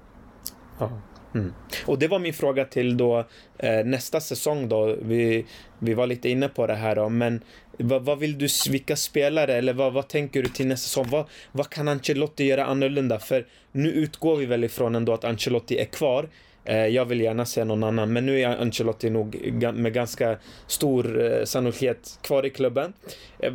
[0.79, 0.91] Ja.
[1.35, 1.53] Mm.
[1.87, 3.25] Och det var min fråga till då
[3.59, 4.97] eh, nästa säsong då.
[5.03, 5.47] Vi,
[5.79, 7.41] vi var lite inne på det här då, men
[7.79, 11.07] vad, vad vill du, vilka spelare eller vad, vad tänker du till nästa säsong?
[11.11, 13.19] Vad, vad kan Ancelotti göra annorlunda?
[13.19, 16.29] För nu utgår vi väl ifrån ändå att Ancelotti är kvar.
[16.65, 21.33] Eh, jag vill gärna se någon annan, men nu är Ancelotti nog med ganska stor
[21.33, 22.93] eh, sannolikhet kvar i klubben.
[23.39, 23.53] Eh,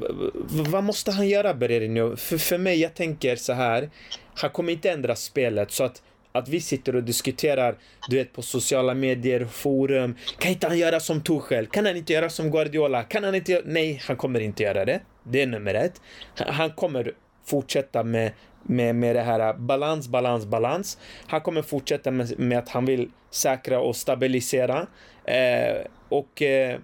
[0.50, 2.16] vad måste han göra, Bererinho?
[2.16, 3.90] För, för mig, jag tänker så här.
[4.36, 7.76] Han kommer inte ändra spelet så att att vi sitter och diskuterar,
[8.10, 10.16] du vet, på sociala medier, forum.
[10.38, 11.68] Kan inte han göra som Tuchel?
[11.68, 13.04] Kan han inte göra som Guardiola?
[13.04, 15.02] Kan han inte Nej, han kommer inte göra det.
[15.24, 16.02] Det är nummer ett.
[16.36, 17.14] Han kommer
[17.50, 18.32] fortsätta med
[18.64, 20.98] med, med det här äh, balans, balans, balans.
[21.28, 24.88] Han kommer fortsätta med, med att han vill säkra och stabilisera.
[25.24, 26.80] Eh, och eh,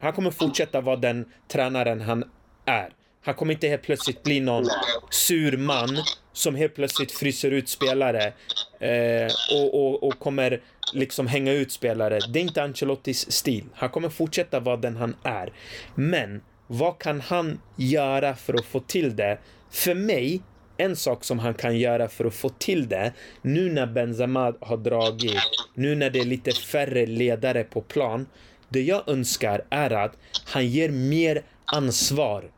[0.00, 2.24] han kommer fortsätta vara den tränaren han
[2.64, 2.88] är.
[3.22, 4.64] Han kommer inte helt plötsligt bli någon
[5.10, 5.96] sur man
[6.32, 8.32] som helt plötsligt fryser ut spelare
[8.80, 10.60] eh, och, och, och kommer
[10.92, 12.18] liksom hänga ut spelare.
[12.32, 13.64] Det är inte Ancelottis stil.
[13.74, 15.52] Han kommer fortsätta vara den han är.
[15.94, 19.38] Men vad kan han göra för att få till det?
[19.70, 20.42] För mig
[20.76, 24.76] en sak som han kan göra för att få till det, nu när Benzema har
[24.76, 25.40] dragit,
[25.74, 28.26] nu när det är lite färre ledare på plan,
[28.68, 32.50] det jag önskar är att han ger mer ansvar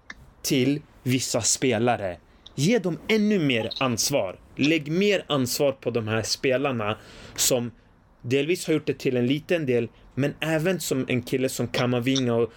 [0.42, 2.16] till vissa spelare.
[2.54, 4.38] Ge dem ännu mer ansvar.
[4.56, 6.98] Lägg mer ansvar på de här spelarna
[7.36, 7.70] som
[8.22, 12.34] delvis har gjort det till en liten del, men även som en kille som Kamavinga
[12.34, 12.52] och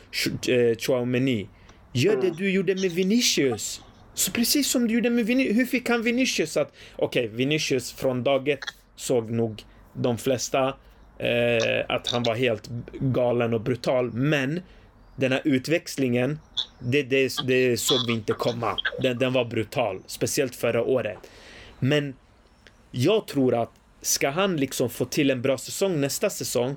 [0.50, 1.48] eh, Chouameni
[1.94, 3.82] Gör det du gjorde med Vinicius.
[4.14, 5.58] Så precis som du gjorde med Vinicius.
[5.58, 6.74] Hur fick han Vinicius att...
[6.96, 8.60] Okej, okay, Vinicius från dag ett
[8.96, 10.68] såg nog de flesta
[11.18, 12.70] eh, att han var helt
[13.00, 14.12] galen och brutal.
[14.12, 14.62] Men
[15.16, 16.40] den här utväxlingen,
[16.80, 18.78] det, det, det såg vi inte komma.
[19.02, 21.18] Den, den var brutal, speciellt förra året.
[21.80, 22.14] Men
[22.92, 23.72] jag tror att
[24.02, 26.76] ska han liksom få till en bra säsong nästa säsong,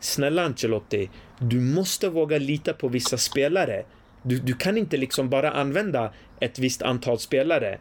[0.00, 1.10] snälla Ancelotti,
[1.40, 3.84] du måste våga lita på vissa spelare.
[4.28, 7.78] Du, du kan inte liksom bara använda ett visst antal spelare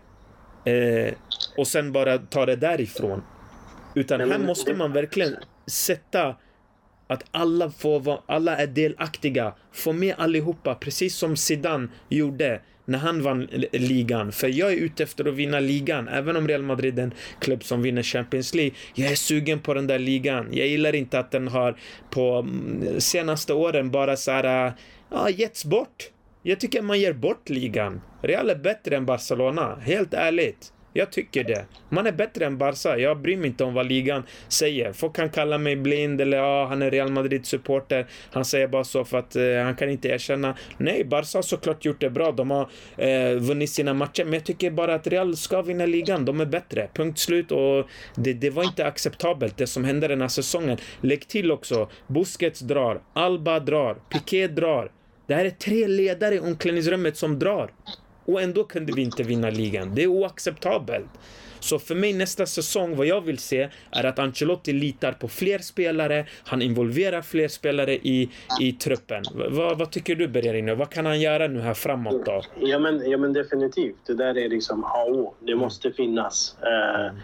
[0.65, 1.13] eh,
[1.57, 3.21] och sen bara ta det därifrån.
[3.95, 5.35] Utan här måste man verkligen
[5.67, 6.35] sätta
[7.07, 9.53] att alla, får vara, alla är delaktiga.
[9.71, 14.31] Få med allihopa, precis som Zidane gjorde när han vann ligan.
[14.31, 16.07] För jag är ute efter att vinna ligan.
[16.07, 18.75] Även om Real Madrid är en klubb som vinner Champions League.
[18.95, 20.47] Jag är sugen på den där ligan.
[20.51, 21.77] Jag gillar inte att den har
[22.09, 24.73] på mm, senaste åren bara så här,
[25.09, 26.09] ja, getts bort.
[26.43, 28.01] Jag tycker man ger bort ligan.
[28.21, 30.73] Real är bättre än Barcelona, helt ärligt.
[30.97, 31.65] Jag tycker det.
[31.89, 32.97] Man är bättre än Barca.
[32.97, 34.93] Jag bryr mig inte om vad ligan säger.
[34.93, 38.07] Folk kan kalla mig blind eller ja, han är Real Madrid-supporter.
[38.31, 40.55] Han säger bara så för att eh, han kan inte erkänna.
[40.77, 42.31] Nej, Barca har såklart gjort det bra.
[42.31, 44.23] De har eh, vunnit sina matcher.
[44.23, 46.25] Men jag tycker bara att Real ska vinna ligan.
[46.25, 46.89] De är bättre.
[46.93, 47.51] Punkt slut.
[47.51, 50.77] Och det, det var inte acceptabelt det som hände den här säsongen.
[51.01, 51.89] Lägg till också.
[52.07, 53.01] Busquets drar.
[53.13, 53.97] Alba drar.
[54.09, 54.91] Piqué drar.
[55.27, 57.71] Det här är tre ledare i omklädningsrummet som drar.
[58.25, 59.95] Och ändå kunde vi inte vinna ligan.
[59.95, 61.09] Det är oacceptabelt.
[61.59, 65.59] Så för mig nästa säsong, vad jag vill se är att Ancelotti litar på fler
[65.59, 68.29] spelare, han involverar fler spelare i,
[68.61, 69.23] i truppen.
[69.49, 70.75] Vad, vad tycker du Bergerino?
[70.75, 72.41] Vad kan han göra nu här framåt då?
[72.59, 73.95] Ja men, ja, men definitivt.
[74.05, 75.37] Det där är liksom A och.
[75.39, 75.61] Det mm.
[75.61, 76.55] måste finnas.
[76.63, 77.15] Uh,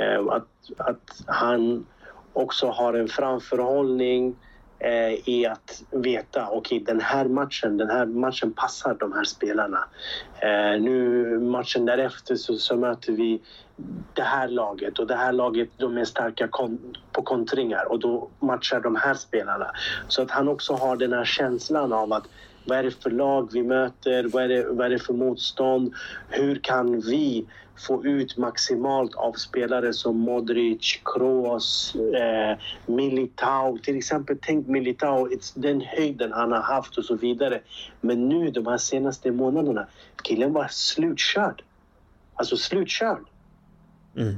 [0.00, 1.86] uh, att, att han
[2.32, 4.36] också har en framförhållning
[4.80, 9.24] eh, i att veta okej okay, den här matchen, den här matchen passar de här
[9.24, 9.84] spelarna.
[10.40, 13.40] Eh, nu matchen därefter så, så, möter vi
[14.14, 18.28] det här laget och det här laget de är starka kon på kontringar och då
[18.40, 19.70] matchar de här spelarna.
[20.08, 22.26] Så att han också har den här känslan av att
[22.70, 24.24] vad är det för lag vi möter?
[24.24, 25.94] Vad är det, vad är det för motstånd?
[26.28, 27.46] Hur kan vi
[27.86, 33.78] få ut maximalt av spelare som Modric, Kroos, eh, Militao.
[33.78, 37.60] Till exempel, tänk Militao, den höjden han har haft och så vidare.
[38.00, 39.86] Men nu de här senaste månaderna,
[40.22, 41.62] killen var slutkörd.
[42.34, 43.24] Alltså slutkörd.
[44.16, 44.36] Mm.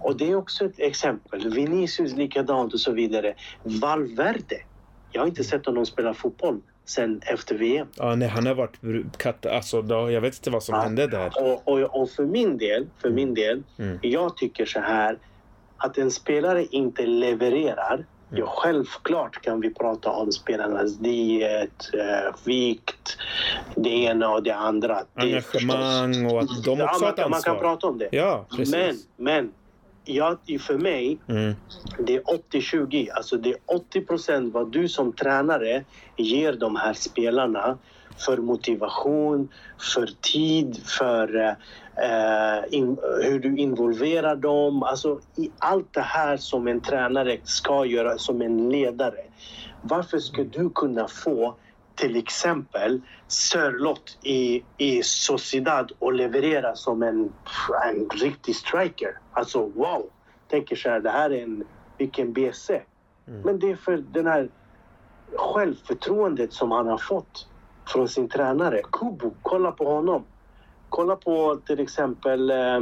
[0.00, 1.50] Och det är också ett exempel.
[1.50, 3.34] Vinicius likadant och så vidare.
[3.62, 4.56] Valverde.
[5.12, 7.86] Jag har inte sett honom spela fotboll sen efter VM.
[7.94, 8.78] Ja, nej, han har varit
[9.18, 10.80] katt, alltså, då, jag vet inte vad som ja.
[10.80, 11.32] hände där.
[11.40, 13.34] Och, och, och, för min del, för min mm.
[13.34, 13.98] del, mm.
[14.02, 15.18] jag tycker så här
[15.76, 18.06] att en spelare inte levererar mm.
[18.30, 23.16] Ja, självklart kan vi prata om spelarnas diet, äh, vikt,
[23.74, 25.02] det ena och det andra.
[25.14, 27.28] Engagemang och att de också ja, har ett ansvar.
[27.28, 28.08] Man kan prata om det.
[28.12, 28.74] Ja, precis.
[28.74, 29.52] Men, men
[30.06, 31.54] ja, för mig, mm.
[31.98, 33.08] det är 80-20.
[33.12, 35.84] Alltså det är 80 procent vad du som tränare
[36.16, 37.78] ger de här spelarna
[38.18, 39.48] för motivation,
[39.94, 44.82] för tid, för eh, in, hur du involverar dem.
[44.82, 49.20] Alltså i allt det här som en tränare ska göra som en ledare.
[49.82, 51.54] Varför ska du kunna få
[51.96, 57.32] till exempel Sörlott i, i Sociedad och leverera som en,
[57.88, 59.18] en riktig striker.
[59.32, 60.10] Alltså wow!
[60.48, 61.64] Tänker så här, det här är en,
[61.98, 62.82] vilken BC.
[63.28, 63.40] Mm.
[63.40, 64.48] Men det är för den här
[65.36, 67.48] självförtroendet som han har fått
[67.86, 68.82] från sin tränare.
[68.92, 70.24] Kubo, kolla på honom.
[70.88, 72.76] Kolla på till exempel eh,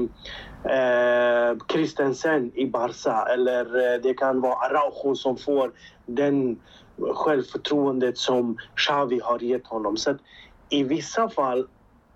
[0.74, 5.72] eh, Christensen i Barca eller eh, det kan vara Araujo som får
[6.06, 6.60] den
[7.14, 9.96] självförtroendet som Xavi har gett honom.
[9.96, 10.16] Så
[10.70, 11.66] i vissa fall,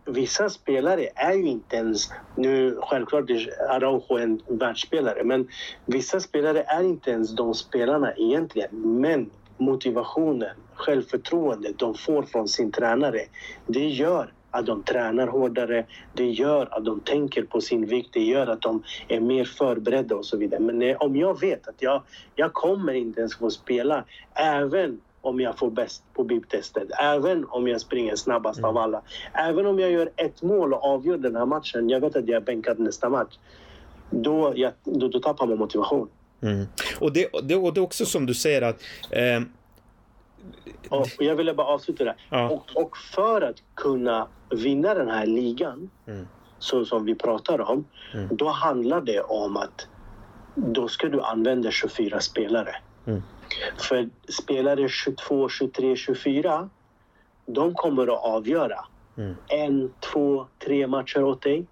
[0.07, 2.09] vissa spelare är ju inte ens...
[2.35, 5.49] Nu självklart är Araujo en världsspelare, men
[5.87, 9.01] vissa spelare är inte ens de spelarna egentligen.
[9.01, 13.21] Men motivationen, självförtroendet de får från sin tränare,
[13.67, 15.87] det gör att de tränar hårdare.
[16.15, 18.09] Det gör att de tänker på sin vikt.
[18.13, 20.61] Det gör att de är mer förberedda och så vidare.
[20.61, 22.03] Men eh, om jag vet att jag,
[22.35, 27.69] jag kommer inte ens få spela även om jag får bäst på bibtestet, även om
[27.69, 28.69] jag springer snabbast mm.
[28.71, 29.03] av alla.
[29.33, 32.37] Även om jag gör ett mål och avgör den här matchen, jag vet att jag
[32.37, 33.35] är bänkad nästa match.
[34.11, 36.09] Då, jag, då, då tappar man motivation.
[36.41, 36.67] Mm.
[36.99, 39.41] Och, det, det, och det är också som du säger att eh,
[40.89, 42.15] och jag ville bara avsluta det.
[42.31, 42.51] Ja.
[42.51, 46.29] Och, och, för att kunna vinna den här ligan, mm.
[46.59, 48.37] så som vi pratar om, mm.
[48.37, 49.89] då handlar det om att
[50.55, 52.77] då ska du använda 24 spelare.
[53.07, 53.23] Mm.
[53.77, 56.71] För spelare 22, 23, 24
[57.47, 58.85] de kommer att avgöra
[59.19, 59.37] Mm.
[59.49, 61.67] en, två, tre matcher åt dig.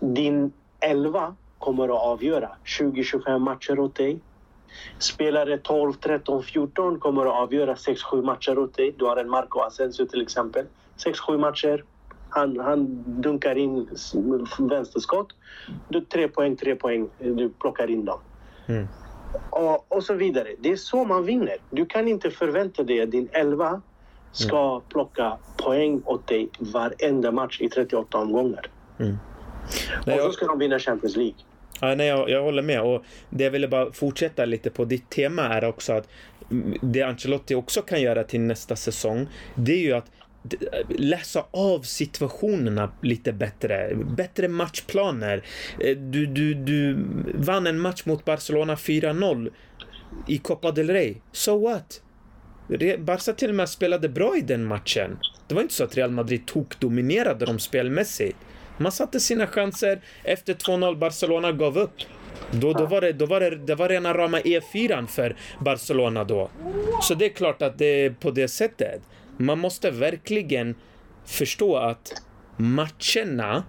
[0.00, 4.18] Din elva kommer att avgöra 20-25 matcher åt dig.
[4.98, 8.94] Spelare 12, 13, 14 kommer att avgöra 6-7 matcher åt dig.
[8.98, 10.66] Du har en Marco Asensio till exempel.
[11.04, 11.84] 6-7 matcher.
[12.28, 13.88] Han, han dunkar in
[14.58, 15.32] vänsterskott.
[15.88, 17.08] Du, tre poäng, tre poäng.
[17.18, 18.18] Du plockar in dem.
[18.66, 18.88] Mm.
[19.50, 20.48] Och, och så vidare.
[20.58, 21.56] Det är så man vinner.
[21.70, 23.80] Du kan inte förvänta dig att din elva
[24.32, 28.70] ska plocka poäng åt dig varenda match i 38 omgångar.
[30.06, 31.34] Nej, och så ska de vinna Champions League.
[31.80, 32.80] Ja, nej, jag, jag håller med.
[32.80, 36.08] Och det jag ville bara fortsätta lite på ditt tema är också att
[36.82, 40.10] det Ancelotti också kan göra till nästa säsong, det är ju att
[40.88, 43.94] läsa av situationerna lite bättre.
[44.16, 45.42] Bättre matchplaner.
[45.80, 46.96] Eh, du, du, du
[47.34, 49.50] vann en match mot Barcelona 4-0
[50.28, 51.16] i Copa del Rey.
[51.32, 52.00] So what?
[52.98, 55.18] Barca till och med spelade bra i den matchen.
[55.48, 58.36] Det var inte så att Real Madrid tokdominerade dem spelmässigt.
[58.78, 60.00] Man satte sina chanser.
[60.22, 61.94] Efter 2-0 Barcelona gav upp.
[62.50, 66.50] Då, då, var det, då var det, det var rena rama E4 för Barcelona då.
[67.02, 69.02] Så det är klart att det är på det sättet.
[69.36, 70.74] Man måste verkligen
[71.24, 72.22] förstå att
[72.56, 73.64] matcherna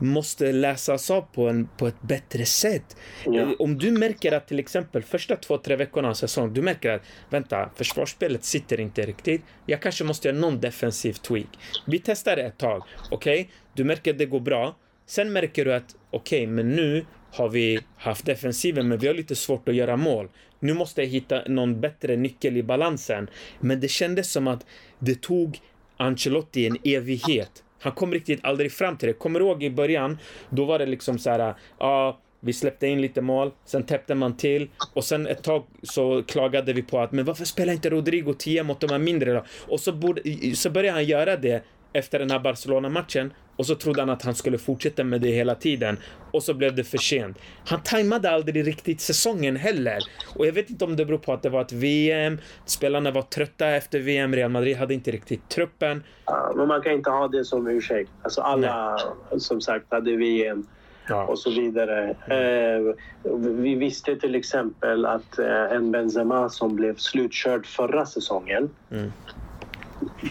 [0.00, 2.96] måste läsas av på, en, på ett bättre sätt.
[3.24, 3.54] Ja.
[3.58, 7.02] Om du märker att till exempel första två, tre veckorna av säsong, du märker att
[7.30, 9.42] vänta, försvarsspelet sitter inte riktigt.
[9.66, 11.58] Jag kanske måste göra någon defensiv tweak.
[11.86, 13.50] Vi testar det ett tag, okej?
[13.74, 14.76] Du märker att det går bra.
[15.06, 19.36] Sen märker du att okej, men nu har vi haft defensiven, men vi har lite
[19.36, 20.28] svårt att göra mål.
[20.60, 23.30] Nu måste jag hitta någon bättre nyckel i balansen.
[23.60, 24.66] Men det kändes som att
[24.98, 25.58] det tog
[25.96, 27.64] Ancelotti en evighet.
[27.80, 29.12] Han kom riktigt aldrig fram till det.
[29.12, 30.18] Kommer du ihåg i början?
[30.50, 34.36] Då var det liksom så här, ja, vi släppte in lite mål, sen täppte man
[34.36, 38.34] till och sen ett tag så klagade vi på att men varför spelar inte Rodrigo
[38.38, 39.44] 10 mot de här mindre då?
[39.68, 40.22] Och så, borde,
[40.54, 44.34] så började han göra det efter den här Barcelona-matchen och så trodde han att han
[44.34, 45.98] skulle fortsätta med det hela tiden
[46.32, 47.38] och så blev det för sent.
[47.66, 49.98] Han tajmade aldrig riktigt säsongen heller
[50.36, 53.22] och jag vet inte om det beror på att det var ett VM, spelarna var
[53.22, 56.02] trötta efter VM, Real Madrid hade inte riktigt truppen.
[56.26, 58.10] Ja, Men man kan inte ha det som ursäkt.
[58.22, 58.98] Alltså alla,
[59.38, 60.66] som sagt, hade VM
[61.08, 61.24] Ja.
[61.26, 62.10] och så vidare.
[62.10, 62.94] Eh,
[63.38, 69.12] vi visste till exempel att eh, en Benzema som blev slutkörd förra säsongen Mm.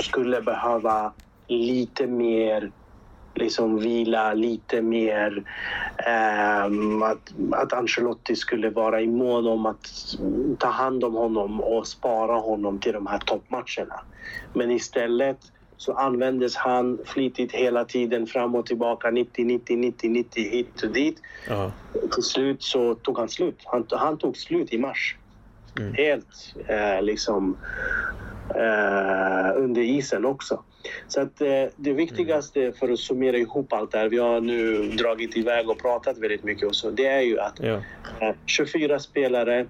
[0.01, 1.13] skulle behöva
[1.49, 2.71] lite mer
[3.35, 5.43] liksom vila, lite mer...
[6.07, 9.87] ehm, att, att Ancelotti skulle vara i mån om att
[10.57, 14.01] ta hand om honom och spara honom till de här toppmatcherna.
[14.53, 15.37] Men istället
[15.77, 20.89] så användes han flitigt hela tiden fram och tillbaka, 90, 90, 90, 90, hit och
[20.91, 21.21] dit.
[21.49, 21.71] Ja.
[22.13, 23.61] Till slut så tog han slut.
[23.65, 25.15] Han, han tog slut i mars.
[25.79, 25.93] Mm.
[25.93, 27.57] Helt eh, liksom
[28.55, 30.63] eh, under isen också.
[31.07, 34.81] Så att eh, det viktigaste för att summera ihop allt det här, vi har nu
[34.89, 37.83] dragit iväg och pratat väldigt mycket och så, det är ju att Ja.
[38.21, 39.67] eh, 24 spelare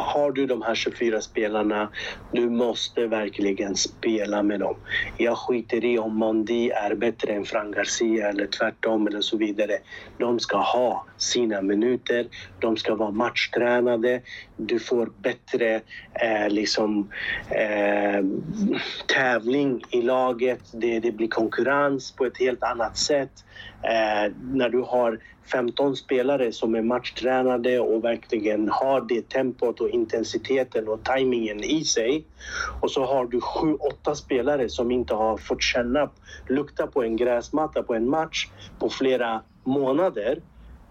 [0.00, 1.90] har du de här 24 spelarna,
[2.32, 4.76] du måste verkligen spela med dem.
[5.16, 9.78] Jag skiter i om Mondi är bättre än Fran Garcia eller tvärtom eller så vidare.
[10.18, 12.26] De ska ha sina minuter,
[12.58, 14.22] de ska vara matchtränade,
[14.56, 15.80] du får bättre
[16.22, 17.10] eh, liksom,
[17.48, 18.24] eh,
[19.06, 23.32] tävling i laget, det, det blir konkurrens på ett helt annat sätt.
[23.82, 25.18] Eh, när du har
[25.52, 31.84] 15 spelare som är matchtränade och verkligen har det tempot och intensiteten och tajmingen i
[31.84, 32.24] sig.
[32.80, 36.10] Och så har du 7-8 spelare som inte har fått känna,
[36.48, 40.42] lukta på en gräsmatta på en match på flera månader.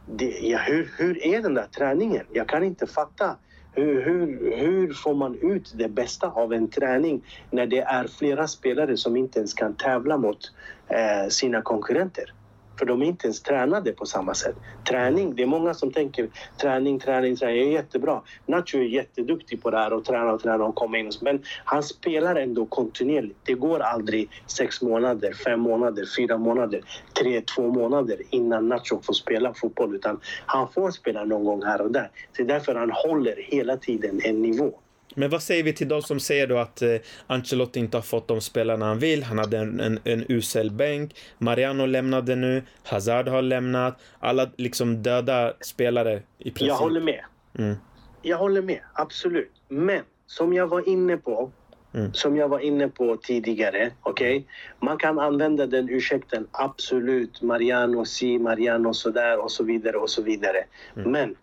[0.05, 2.25] Det, ja, hur, hur är den där träningen?
[2.33, 3.35] Jag kan inte fatta.
[3.71, 8.47] Hur, hur, hur får man ut det bästa av en träning när det är flera
[8.47, 10.51] spelare som inte ens kan tävla mot
[10.87, 12.33] eh, sina konkurrenter?
[12.79, 14.55] För de är inte ens tränade på samma sätt.
[14.89, 16.29] Träning, det är många som tänker
[16.61, 17.57] träning, träning, träning.
[17.57, 18.21] Jag är jättebra.
[18.47, 20.59] Nacho är jätteduktig på det här och tränar och tränar.
[20.59, 21.11] och kommer in.
[21.21, 23.39] Men han spelar ändå kontinuerligt.
[23.45, 26.81] Det går aldrig sex månader, fem månader, fyra månader,
[27.21, 29.95] tre, två månader innan Nacho får spela fotboll.
[29.95, 32.11] Utan han får spela någon gång här och där.
[32.37, 34.79] Det är därför han håller hela tiden en nivå.
[35.19, 36.95] Men vad säger vi till de som säger då att eh,
[37.27, 39.23] Ancelotti inte har fått de spelarna han vill?
[39.23, 41.15] Han hade en, en, en usel bänk.
[41.37, 42.63] Mariano lämnade nu.
[42.83, 43.99] Hazard har lämnat.
[44.19, 46.67] Alla liksom döda spelare i princip.
[46.67, 47.23] Jag håller med.
[47.57, 47.75] Mm.
[48.21, 49.51] Jag håller med, absolut.
[49.67, 51.51] Men som jag var inne på,
[51.93, 52.13] Mm.
[52.13, 54.47] som jag var inne på tidigare, okej?
[54.79, 57.41] Man kan använda den ursäkten, absolut.
[57.41, 60.65] Mariano si, Mariano sådär och så vidare och så vidare.
[60.95, 61.11] Mm.
[61.11, 61.35] Men,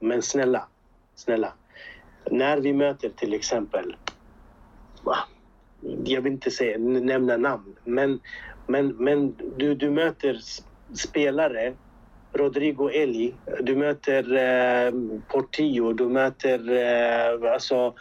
[0.00, 0.68] men snälla,
[1.14, 1.52] snälla.
[2.30, 3.96] När vi möter till exempel
[6.04, 8.20] jag vill inte säga, nämna namn, men,
[8.66, 10.38] men, men du, du möter
[10.98, 11.74] spelare
[12.36, 14.92] Rodrigo Eli, du möter eh,
[15.28, 17.94] Portillo, du möter eh, alltså,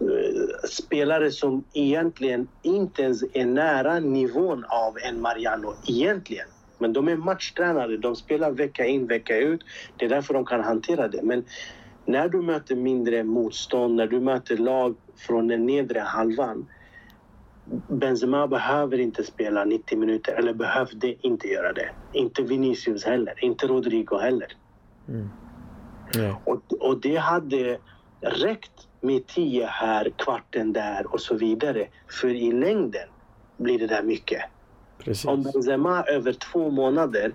[0.00, 6.46] eh, spelare som egentligen inte ens är nära nivån av en Mariano egentligen.
[6.78, 9.60] Men de är matchtränade, de spelar vecka in, vecka ut.
[9.96, 11.22] Det är därför de kan hantera det.
[11.22, 11.44] Men
[12.06, 16.66] när du möter mindre motstånd, när du möter lag från den nedre halvan.
[17.88, 21.90] Benzema behöver inte spela 90 minuter, eller behövde inte göra det.
[22.12, 24.48] Inte Vinicius heller, inte Rodrigo heller.
[25.08, 25.28] Mm.
[26.16, 26.36] Yeah.
[26.44, 27.78] Och, och det hade
[28.20, 31.88] räckt med 10 här, kvarten där och så vidare.
[32.20, 33.08] För i längden
[33.56, 34.42] blir det där mycket.
[35.06, 35.24] Precis.
[35.24, 37.34] Om Benzema över två månader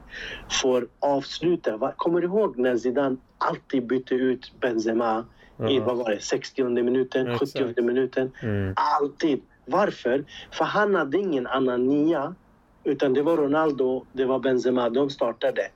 [0.61, 1.93] får avsluta.
[1.97, 5.25] Kommer du ihåg när Zidane alltid bytte ut Benzema
[5.69, 8.31] i vad var det, 60 minuten, 70 minuten?
[8.41, 8.73] Mm.
[8.75, 9.41] Alltid.
[9.65, 10.25] Varför?
[10.51, 12.35] För han hade ingen annan nia.
[12.83, 15.67] Utan det var Ronaldo, det var Benzema, de startade.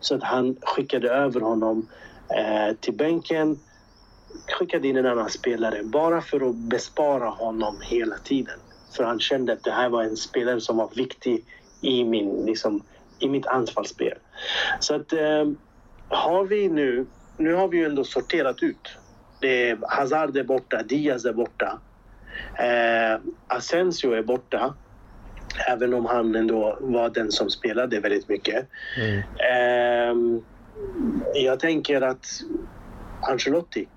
[0.00, 1.86] Så att han skickade över honom
[2.28, 3.58] eh, till bänken,
[4.58, 8.58] skickade in en annan spelare bara för att bespara honom hela tiden.
[8.90, 11.44] För han kände att det här var en spelare som var viktig
[11.80, 12.82] i, min, liksom,
[13.18, 14.18] i mitt anfallsspel.
[14.80, 15.48] Så att eh,
[16.08, 18.96] har vi nu, nu har vi ju ändå sorterat ut.
[19.40, 21.78] Det är Hazard är borta, Diaz är borta.
[22.58, 24.74] Eh, Asensio är borta.
[25.68, 28.66] Även om han ändå var den som spelade väldigt mycket.
[28.96, 29.22] Mm.
[29.50, 30.42] Eh,
[31.34, 32.26] jag tänker att
[33.22, 33.88] Ancelotti,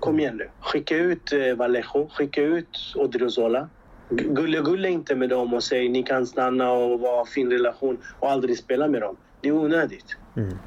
[0.00, 0.48] kom igen nu.
[0.60, 3.68] Skicka ut eh, Vallejo, skicka ut Odriozola.
[4.16, 8.58] Gulle-gulle inte med dem och säg ni kan stanna och vara fin relation och aldrig
[8.58, 9.16] spela med dem.
[9.40, 10.16] Det är onödigt.
[10.36, 10.58] Mm.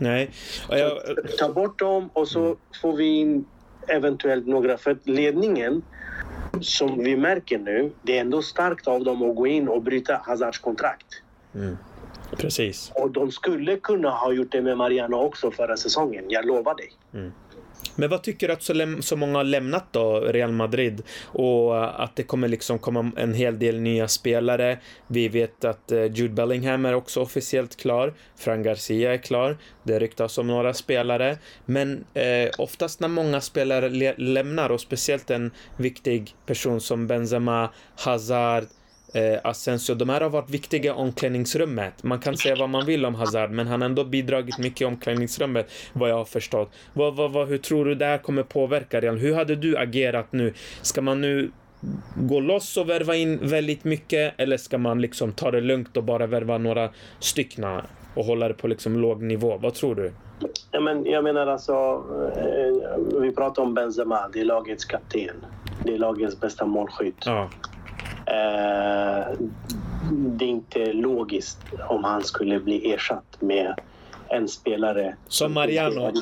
[0.00, 0.30] Nej.
[0.68, 0.92] Jag...
[1.38, 2.56] Ta bort dem och så mm.
[2.82, 3.44] får vi in
[3.88, 4.78] eventuellt några.
[4.78, 5.82] För ledningen,
[6.60, 10.20] som vi märker nu, det är ändå starkt av dem att gå in och bryta
[10.24, 11.06] Hazards kontrakt.
[11.54, 11.76] Mm.
[12.36, 12.92] Precis.
[12.94, 16.92] Och de skulle kunna ha gjort det med Mariano också förra säsongen, jag lovar dig.
[17.14, 17.32] Mm.
[18.00, 22.00] Men vad tycker du att så, så många har lämnat då Real Madrid och eh,
[22.00, 24.78] att det kommer liksom komma en hel del nya spelare.
[25.06, 28.14] Vi vet att eh, Jude Bellingham är också officiellt klar.
[28.36, 29.58] Fran Garcia är klar.
[29.82, 31.38] Det ryktas om några spelare.
[31.64, 38.64] Men eh, oftast när många spelare lämnar och speciellt en viktig person som Benzema, Hazard,
[39.14, 39.94] eh, Asensio.
[39.94, 42.02] De här har varit viktiga i omklädningsrummet.
[42.02, 44.84] Man kan säga vad man vill om Hazard, men han har ändå bidragit mycket i
[44.84, 46.72] omklädningsrummet, vad jag har förstått.
[46.92, 49.18] Vad, vad, vad, hur tror du det här kommer påverka Real?
[49.18, 50.54] Hur hade du agerat nu?
[50.82, 51.50] Ska man nu
[52.14, 56.04] gå loss och värva in väldigt mycket, eller ska man liksom ta det lugnt och
[56.04, 57.84] bara värva några styckna
[58.14, 59.58] och hålla det på liksom låg nivå?
[59.58, 60.12] Vad tror du?
[60.70, 61.72] Ja, men jag menar alltså,
[62.36, 65.36] eh, vi pratar om Benzema, det är lagets kapten.
[65.84, 67.22] Det är lagets bästa målskytt.
[67.26, 67.50] Ja.
[68.30, 69.26] Eh,
[70.12, 71.58] det är inte logiskt
[71.88, 73.74] om han skulle bli ersatt med
[74.28, 76.12] en spelare som Mariano.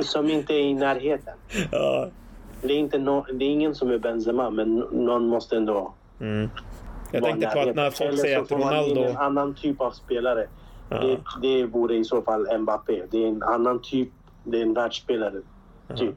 [0.00, 1.34] som inte är i närheten.
[1.72, 2.08] Ja.
[2.62, 6.50] Det, är inte no, det är ingen som är Benzema, men någon måste ändå mm.
[7.12, 9.02] Jag tänkte på att när folk säger att Ronaldo...
[9.02, 10.46] En annan typ av spelare.
[10.88, 11.00] Ja.
[11.00, 13.02] Det, det vore i så fall Mbappé.
[13.10, 14.08] Det är en annan typ.
[14.44, 15.40] Det är en världsspelare.
[15.96, 16.14] Typ.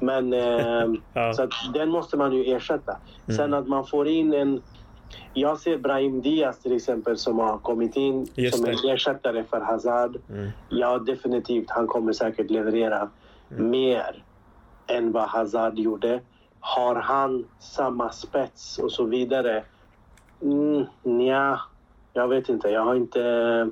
[0.00, 1.32] Men eh, ja.
[1.32, 2.96] så den måste man ju ersätta.
[3.26, 3.36] Mm.
[3.36, 4.62] Sen att man får in en...
[5.34, 9.60] Jag ser Brahim Diaz till exempel som har kommit in Just som en ersättare för
[9.60, 10.16] Hazard.
[10.30, 10.50] Mm.
[10.68, 11.70] Ja, definitivt.
[11.70, 13.08] Han kommer säkert leverera
[13.50, 13.70] mm.
[13.70, 14.24] mer
[14.86, 16.20] än vad Hazard gjorde.
[16.60, 19.64] Har han samma spets och så vidare?
[20.42, 20.86] Mm,
[21.26, 21.60] ja,
[22.12, 22.68] jag vet inte.
[22.68, 23.70] Jag har inte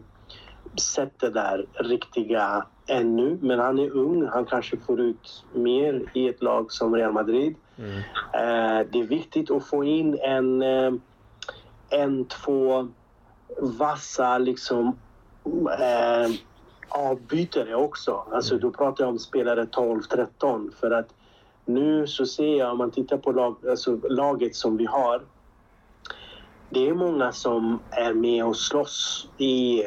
[0.77, 4.27] sett det där riktiga ännu, men han är ung.
[4.27, 7.55] Han kanske får ut mer i ett lag som Real Madrid.
[7.79, 7.97] Mm.
[8.33, 10.93] Eh, det är viktigt att få in en, eh,
[11.91, 12.89] en två
[13.59, 14.97] vassa liksom,
[15.81, 16.31] eh,
[16.89, 18.25] avbytare också.
[18.33, 18.63] Alltså, mm.
[18.63, 20.73] Då pratar jag om spelare 12-13.
[20.81, 21.09] För att
[21.65, 25.23] nu så ser jag, om man tittar på lag, alltså, laget som vi har
[26.71, 29.83] det är många som är med och slåss i,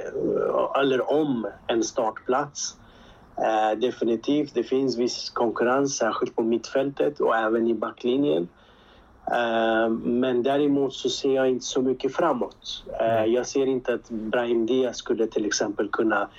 [0.81, 2.77] eller om en startplats.
[3.37, 8.47] Eh, definitivt, det finns viss konkurrens, särskilt på mittfältet och även i backlinjen.
[9.31, 12.83] Eh, men däremot så ser jag inte så mycket framåt.
[12.99, 16.29] Eh, jag ser inte att Brahim Diaz skulle till exempel kunna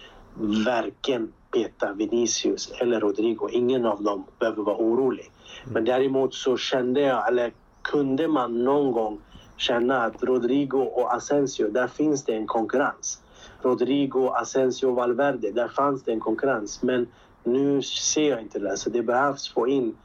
[0.66, 3.48] varken peta Vinicius eller Rodrigo.
[3.52, 5.30] Ingen av dem behöver vara orolig.
[5.64, 9.20] Men däremot så kände jag, eller kunde man någon gång
[9.56, 13.23] känna att Rodrigo och Asensio, där finns det en konkurrens.
[13.64, 16.82] Rodrigo, Asensio och Valverde, där fanns det en konkurrens.
[16.82, 17.06] Men
[17.44, 18.76] nu ser jag inte det.
[18.76, 19.96] Så det behövs få in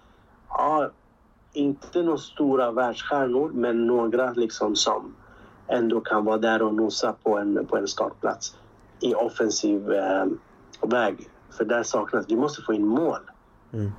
[0.49, 0.89] ja,
[1.53, 5.15] inte några stora världsstjärnor, men några liksom som
[5.67, 8.55] ändå kan vara där och nosa på en, på en startplats
[8.99, 10.25] i offensiv eh,
[10.81, 11.29] väg.
[11.57, 13.19] För där saknas, vi måste få in mål.
[13.73, 13.91] Mm.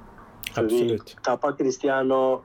[0.55, 1.17] För vi Absolut.
[1.23, 2.43] tappade Cristiano,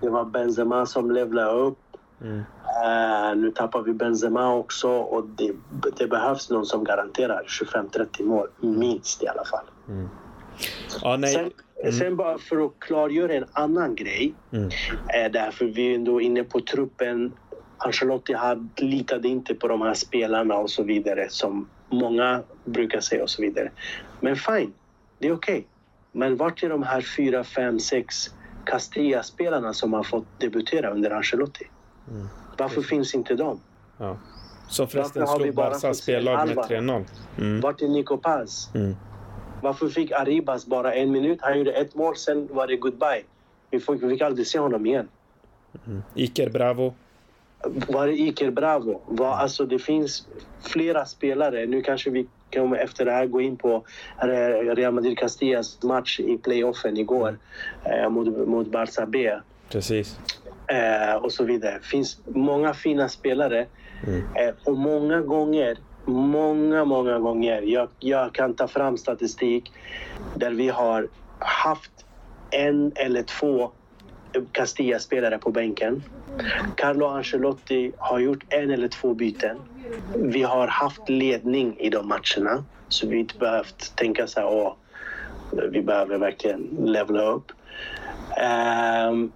[0.00, 1.78] det var Benzema som levlade upp.
[2.22, 2.42] Mm.
[2.84, 5.52] Eh, nu tappar vi Benzema också och det,
[5.98, 9.64] det behövs någon som garanterar 25-30 mål, minst i alla fall.
[11.02, 11.32] Ja, nej.
[11.32, 14.34] Sen, sen bara för att klargöra en annan grej.
[14.52, 14.66] Mm.
[15.14, 17.32] Eh, därför vi är ändå inne på truppen.
[17.78, 23.22] Ancelotti hade, litade inte på de här spelarna och så vidare som många brukar säga
[23.22, 23.70] och så vidare.
[24.20, 24.72] Men fine,
[25.18, 25.66] det är okej.
[26.12, 28.30] Men vart är de här fyra, fem, sex
[28.64, 31.66] Castilla-spelarna som har fått debutera under Ancelotti?
[32.10, 32.28] Mm.
[32.58, 33.60] Varför finns inte de?
[33.98, 34.16] Ja.
[34.68, 36.62] Som förresten Varför har vi slog bara Barca spellag med Alba?
[36.62, 37.04] 3-0.
[37.38, 37.60] Mm.
[37.60, 38.70] Vart är Nico Paz?
[38.74, 38.96] Mm.
[39.62, 41.38] Varför fick Arribas bara en minut?
[41.42, 43.22] Han gjorde ett mål, sen var det goodbye.
[43.70, 45.08] Vi fick, vi fick aldrig se honom igen.
[46.14, 46.94] Iker Bravo.
[47.88, 49.00] Var är Iker Bravo?
[49.06, 50.26] Var, alltså, det finns
[50.60, 51.66] flera spelare.
[51.66, 53.84] Nu kanske vi kommer efter det här gå in på
[54.76, 57.38] Real Madrid Castillas match i playoffen igår
[57.84, 59.38] eh, mot, mot Barça B.
[59.68, 60.18] Precis.
[60.72, 61.78] Eh, och så vidare.
[61.78, 63.66] Det finns många fina spelare.
[64.40, 69.72] Eh, och många gånger, många, många gånger, jag, jag kan ta fram statistik
[70.34, 71.08] där vi har
[71.38, 71.92] haft
[72.50, 73.72] en eller två
[74.52, 76.04] Castilla-spelare på bänken.
[76.74, 79.56] Carlo Ancelotti har gjort en eller två byten.
[80.14, 84.74] Vi har haft ledning i de matcherna, så vi inte behövt tänka så här, åh,
[85.70, 87.52] vi behöver verkligen levla upp.
[88.40, 89.32] Ehm,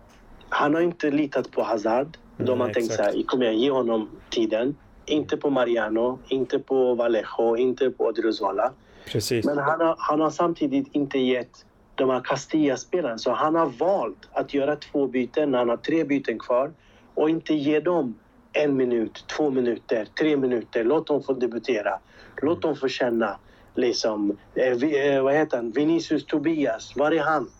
[0.48, 2.16] han har inte litat på Hazard.
[2.36, 4.76] De har Nej, tänkt så här, kom igen, ge honom tiden.
[5.06, 8.72] Inte på Mariano, inte på Vallejo, inte på Odriozola.
[9.06, 9.44] Precis.
[9.44, 13.18] Men han har, han har samtidigt inte gett de här Castilla-spelarna.
[13.18, 16.72] Så han har valt att göra två byten när han har tre byten kvar
[17.14, 18.14] och inte ge dem
[18.52, 20.84] en minut, två minuter, tre minuter.
[20.84, 21.98] Låt dem få debutera.
[22.42, 23.38] Låt dem få känna
[23.74, 27.50] liksom, eh, eh, vad heter han, Vinicius Tobias, var är han?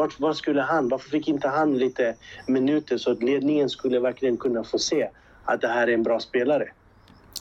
[0.00, 0.88] Vart, var skulle han?
[0.88, 5.08] Varför fick inte han lite minuter så att ledningen skulle verkligen kunna få se
[5.44, 6.68] att det här är en bra spelare?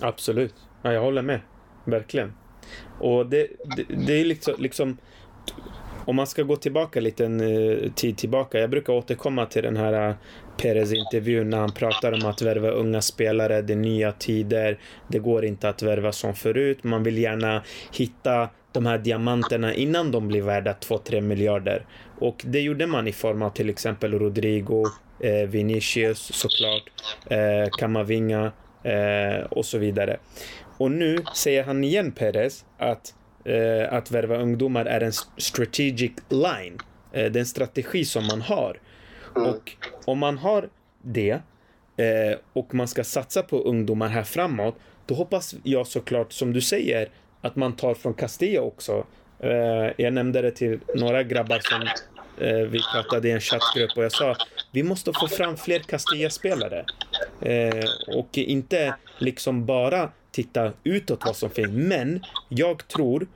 [0.01, 0.55] Absolut.
[0.82, 1.39] Ja, jag håller med.
[1.86, 2.34] Verkligen.
[2.99, 4.97] Och det, det, det är liksom, liksom...
[6.05, 8.60] Om man ska gå tillbaka lite en eh, tid tillbaka.
[8.60, 10.16] Jag brukar återkomma till den här uh,
[10.57, 15.45] Perez-intervjun när han pratar om att värva unga spelare, det är nya tider, det går
[15.45, 16.84] inte att värva som förut.
[16.84, 21.86] Man vill gärna hitta de här diamanterna innan de blir värda 2-3 miljarder.
[22.20, 24.86] Och det gjorde man i form av till exempel Rodrigo,
[25.20, 26.84] eh, Vinicius såklart,
[27.30, 28.51] eh, Kamavinga
[28.84, 30.20] eh, och så vidare.
[30.78, 33.13] Och nu säger han igen Perez att,
[33.45, 36.78] eh, att värva ungdomar är en strategic line.
[37.11, 38.80] Eh, det är en strategi som man har.
[39.36, 39.72] Och
[40.05, 40.70] om man har
[41.01, 41.32] det
[41.97, 46.61] eh, och man ska satsa på ungdomar här framåt, då hoppas jag såklart, som du
[46.61, 47.09] säger,
[47.41, 49.05] att man tar från Castilla också.
[49.40, 51.82] Eh, jag nämnde det till några grabbar som
[52.48, 54.36] eh, vi pratade i en chattgrupp och jag sa
[54.72, 56.86] vi måste få fram fler Castilla-spelare.
[57.42, 61.72] Eh, och inte liksom bara titta utåt vad som finns.
[61.72, 63.28] Men jag tror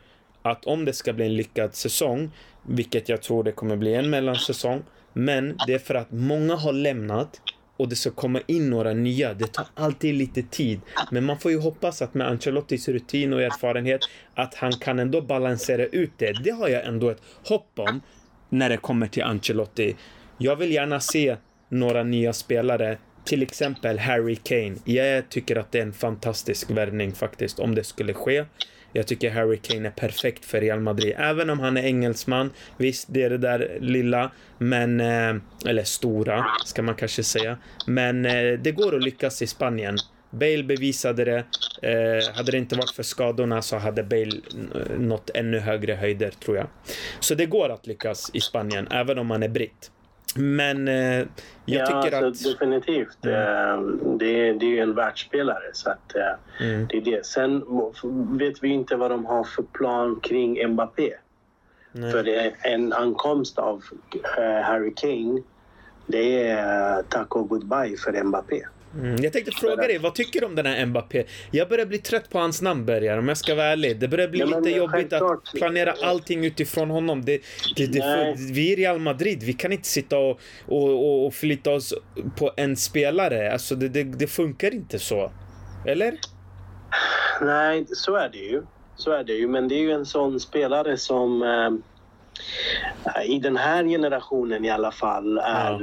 [0.41, 2.32] att om det ska bli en lyckad säsong,
[2.64, 4.84] vilket jag tror det kommer bli en mellansäsong,
[5.14, 7.41] men det är för att många har lämnat
[7.78, 9.34] och det ska komma in några nya.
[9.34, 10.82] Det tar alltid lite tid.
[11.11, 14.01] Men man får ju hoppas att med Ancelottis rutin och erfarenhet
[14.36, 16.43] att han kan ändå balansera ut det.
[16.43, 18.01] Det har jag ändå ett hopp om
[18.49, 19.95] när det kommer till Ancelotti.
[20.38, 21.38] Jag vill gärna se
[21.69, 24.76] några nya spelare, till exempel Harry Kane.
[24.86, 28.45] Jag tycker att det är en fantastisk värvning faktiskt, om det skulle ske.
[28.93, 31.13] Jag tycker Harry Kane är perfekt för Real Madrid.
[31.17, 32.51] Även om han är engelsman.
[32.77, 34.99] Visst, det är det där lilla, men...
[34.99, 35.35] Eh,
[35.65, 37.57] eller stora, ska man kanske säga.
[37.87, 39.97] Men eh, det går att lyckas i Spanien.
[40.29, 41.43] Bale bevisade det.
[41.81, 44.31] Eh, hade det inte varit för skadorna så hade Bale
[44.75, 46.67] eh, nått ännu högre höjder, tror jag.
[47.19, 49.91] Så det går att lyckas i Spanien, även om man är britt.
[50.36, 51.27] Men eh, jag
[51.65, 52.53] ja, tycker alltså, att...
[52.53, 53.25] definitivt.
[53.25, 53.31] Eh,
[54.17, 55.63] Det, är, det är ju en världsspelare.
[55.73, 56.88] Så att, eh, Mm.
[56.89, 57.25] det är det.
[57.25, 57.63] Sen
[58.38, 61.13] vet vi inte vad de har för plan kring Mbappé.
[61.91, 62.11] Nej.
[62.11, 63.84] För en ankomst av
[64.38, 65.41] eh, Harry Kane,
[66.07, 68.61] det är tack och goodbye för Mbappé.
[68.95, 71.23] Mm, jag tänkte fråga dig, vad tycker du om den här Mbappé?
[71.51, 73.99] Jag börjar bli trött på hans namn, Bergar, om jag ska vara ärlig.
[73.99, 77.25] Det börjar bli Ja, lite jobbigt att planera allting utifrån honom.
[77.25, 77.41] Det,
[77.75, 78.35] det, det, Nej.
[78.37, 81.93] vi är Real Madrid, vi kan inte sitta och, och, och, och förlita oss
[82.37, 83.51] på en spelare.
[83.51, 85.31] Alltså, det, det, det funkar inte så.
[85.85, 86.13] Eller?
[87.41, 88.63] Nej, så är det ju.
[88.95, 89.47] Så är det ju.
[89.47, 91.43] Men det är ju en sån spelare som...
[91.43, 91.71] Eh,
[93.25, 95.81] I den här generationen i alla fall är,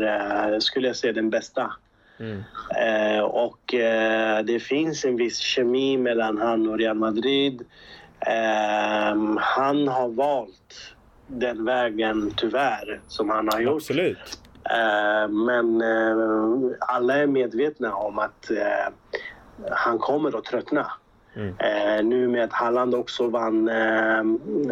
[0.52, 0.60] ja.
[0.60, 1.72] skulle jag säga, den bästa.
[2.20, 2.42] Mm.
[2.76, 7.64] Eh, och eh, det finns en viss kemi mellan han och Real Madrid.
[8.26, 10.94] Eh, han har valt
[11.26, 13.74] den vägen, tyvärr, som han har gjort.
[13.74, 14.38] Absolut.
[14.70, 18.92] Eh, men eh, alla är medvetna om att eh,
[19.70, 20.86] han kommer att tröttna.
[21.34, 21.54] Mm.
[21.58, 24.24] Eh, nu med att Halland också vann eh,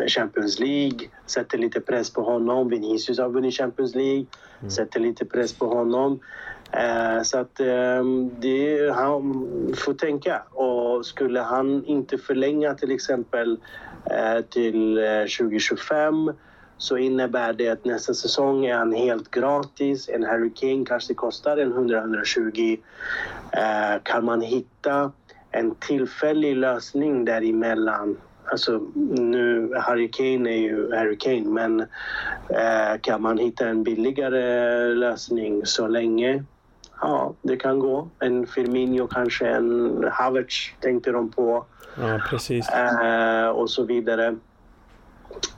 [0.08, 2.68] Champions League, sätter lite press på honom.
[2.68, 4.26] Vinicius har vunnit Champions League,
[4.60, 4.70] mm.
[4.70, 6.20] sätter lite press på honom.
[6.72, 9.22] Eh, så att ehm, det det, han
[9.76, 10.42] får tänka.
[10.50, 13.58] Och skulle han inte förlänga till exempel
[14.10, 16.32] eh, till eh, 2025
[16.76, 20.08] så innebär det att nästa säsong är han helt gratis.
[20.08, 22.78] En Harry Kane kanske kostar en 100-120.
[24.02, 25.12] Kan man hitta
[25.50, 28.16] en tillfällig lösning däremellan
[28.50, 34.94] Alltså nu, Harry Kane är ju Harry Kane men eh, kan man hitta en billigare
[34.94, 36.44] lösning så länge
[37.00, 38.08] ja, det kan gå.
[38.18, 41.64] En Firmino kanske, en Havertz tänkte de på.
[42.00, 42.68] Ja, precis.
[42.68, 44.36] Eh, och så vidare.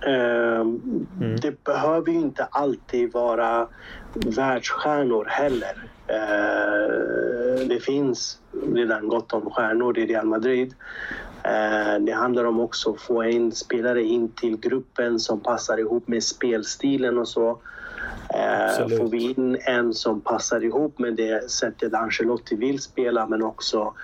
[0.07, 1.37] Eh, mm.
[1.43, 3.69] Det behöver ju inte alltid vara
[4.15, 5.91] världsstjärnor heller.
[6.07, 8.41] Eh, det finns
[8.75, 10.75] redan gott om stjärnor i Real Madrid.
[11.43, 16.09] Eh, det handlar om också att få in spelare in till gruppen som passar ihop
[16.09, 17.59] med spelstilen och så.
[18.41, 18.99] Absolut.
[18.99, 23.95] Får vi in en som passar ihop med det sättet Ancelotti vill spela men också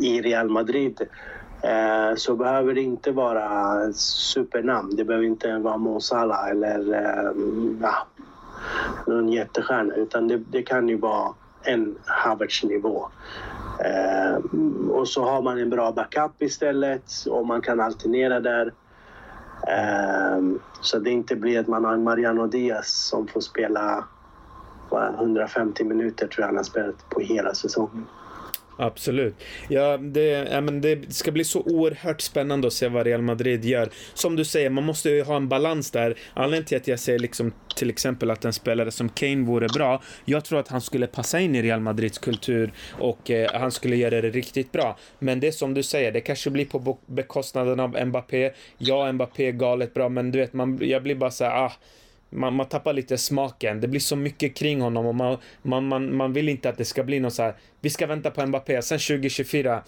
[0.00, 1.00] i Real Madrid
[1.62, 4.96] eh, så behöver det inte vara supernamn.
[4.96, 7.32] Det behöver inte vara Mo Salah eller eh,
[7.82, 8.06] ja,
[9.06, 13.08] någon jättestjärna utan det, det kan ju vara en Havertz-nivå.
[13.84, 14.34] Eh,
[14.90, 18.72] och så har man en bra backup istället och man kan alternera där.
[19.62, 24.04] Um, så det inte blir att man har en Mariano Diaz som får spela
[25.18, 28.06] 150 minuter tror jag han har spelat på hela säsongen.
[28.76, 29.34] Absolut.
[29.68, 33.64] Ja, det, ja, men det ska bli så oerhört spännande att se vad Real Madrid
[33.64, 33.88] gör.
[34.14, 36.18] Som du säger, man måste ju ha en balans där.
[36.34, 40.02] Anledningen till att jag säger liksom, till exempel att en spelare som Kane vore bra,
[40.24, 43.96] jag tror att han skulle passa in i Real Madrids kultur och eh, han skulle
[43.96, 44.98] göra det riktigt bra.
[45.18, 48.50] Men det är som du säger, det kanske blir på bekostnaden av Mbappé.
[48.78, 51.72] Ja, Mbappé är galet bra, men du vet, man, jag blir bara så här, ah,
[52.32, 53.80] man, man tappar lite smaken.
[53.80, 56.84] Det blir så mycket kring honom och man, man, man, man vill inte att det
[56.84, 59.82] ska bli något så här, vi ska vänta på Mbappé, sen 2024,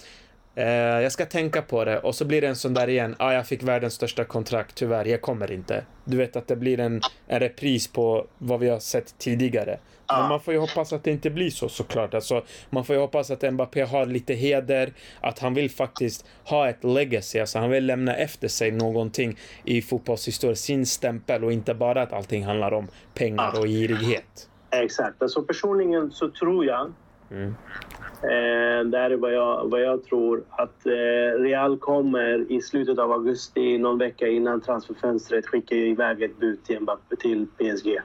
[0.54, 0.66] eh,
[1.02, 3.46] jag ska tänka på det och så blir det en sån där igen, ah, jag
[3.46, 5.84] fick världens största kontrakt, tyvärr, jag kommer inte.
[6.04, 9.78] Du vet att det blir en, en repris på vad vi har sett tidigare.
[10.08, 12.14] Men man får ju hoppas att det inte blir så såklart.
[12.14, 16.68] Alltså, man får ju hoppas att Mbappé har lite heder, att han vill faktiskt ha
[16.68, 21.74] ett legacy, alltså han vill lämna efter sig någonting i fotbollshistorien, sin stämpel och inte
[21.74, 24.48] bara att allting handlar om pengar och girighet.
[24.70, 26.92] Exakt, alltså personligen så tror jag
[27.34, 27.54] mm.
[28.24, 30.44] Eh, det är vad jag, vad jag tror.
[30.50, 36.38] Att eh, Real kommer i slutet av augusti, någon vecka innan transferfönstret, skicka iväg ett
[36.38, 37.98] bud till, Mbappé, till PSG.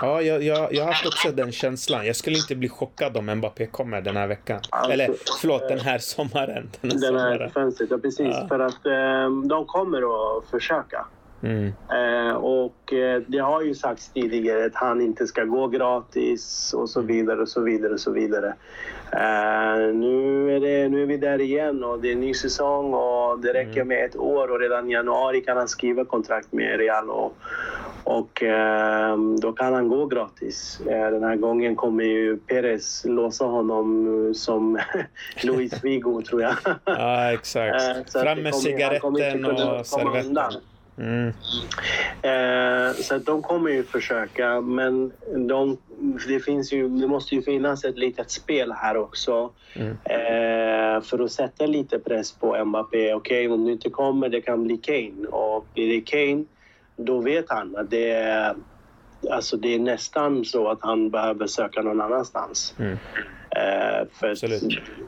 [0.00, 2.06] Ja, jag, jag, jag har haft också den känslan.
[2.06, 4.60] Jag skulle inte bli chockad om Mbappé kommer den här veckan.
[4.70, 6.70] Alltså, Eller förlåt, den här sommaren.
[6.80, 8.36] Den här, den här fönstret, ja precis.
[8.40, 8.48] Ja.
[8.48, 9.98] För att eh, de kommer
[10.38, 11.06] att försöka.
[11.42, 11.72] Mm.
[11.90, 16.90] Eh, och eh, det har ju sagts tidigare att han inte ska gå gratis och
[16.90, 18.54] så vidare och så vidare och så vidare.
[19.12, 22.94] Eh, nu, är det, nu är vi där igen och det är en ny säsong
[22.94, 23.88] och det räcker mm.
[23.88, 27.36] med ett år och redan i januari kan han skriva kontrakt med Real och,
[28.04, 30.80] och eh, då kan han gå gratis.
[30.80, 34.78] Eh, den här gången kommer ju Perez låsa honom som
[35.42, 36.54] Luis Figo tror jag.
[36.84, 38.14] ja exakt.
[38.14, 40.38] Eh, Fram med cigaretten och servetten.
[40.98, 41.32] Mm.
[42.22, 45.12] Eh, så de kommer ju försöka, men
[45.48, 45.78] de,
[46.28, 49.90] det, finns ju, det måste ju finnas ett litet spel här också mm.
[49.90, 53.14] eh, för att sätta lite press på Mbappé.
[53.14, 55.28] Okej, okay, om du inte kommer, det kan bli Kane.
[55.28, 56.44] Och blir det Kane,
[56.96, 58.54] då vet han att det är,
[59.30, 62.74] alltså det är nästan så att han behöver söka någon annanstans.
[62.78, 62.96] Mm.
[63.50, 64.34] Eh, för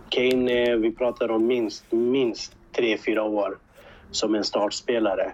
[0.09, 3.59] Kane, vi pratar om minst, minst tre, fyra år
[4.11, 5.33] som en startspelare.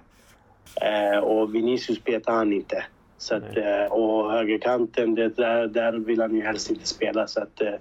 [0.82, 2.84] Eh, och Vinicius petar han inte.
[3.18, 7.26] Så att, eh, och högerkanten, det där, där vill han ju helst inte spela.
[7.26, 7.74] Så att, eh,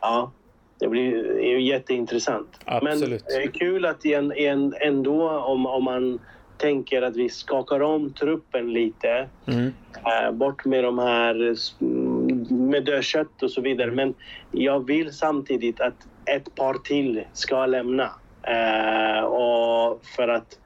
[0.00, 0.32] ja,
[0.78, 2.60] det blir är jätteintressant.
[2.64, 3.10] Absolut.
[3.10, 6.18] Men det är kul att en, en, ändå om, om man
[6.56, 9.28] tänker att vi skakar om truppen lite.
[9.46, 9.72] Mm.
[10.04, 11.56] Äh, bort med de här
[12.54, 13.90] med dödkött och så vidare.
[13.90, 14.14] Men
[14.50, 18.10] jag vill samtidigt att ett par till ska lämna.
[18.42, 20.58] Äh, och för att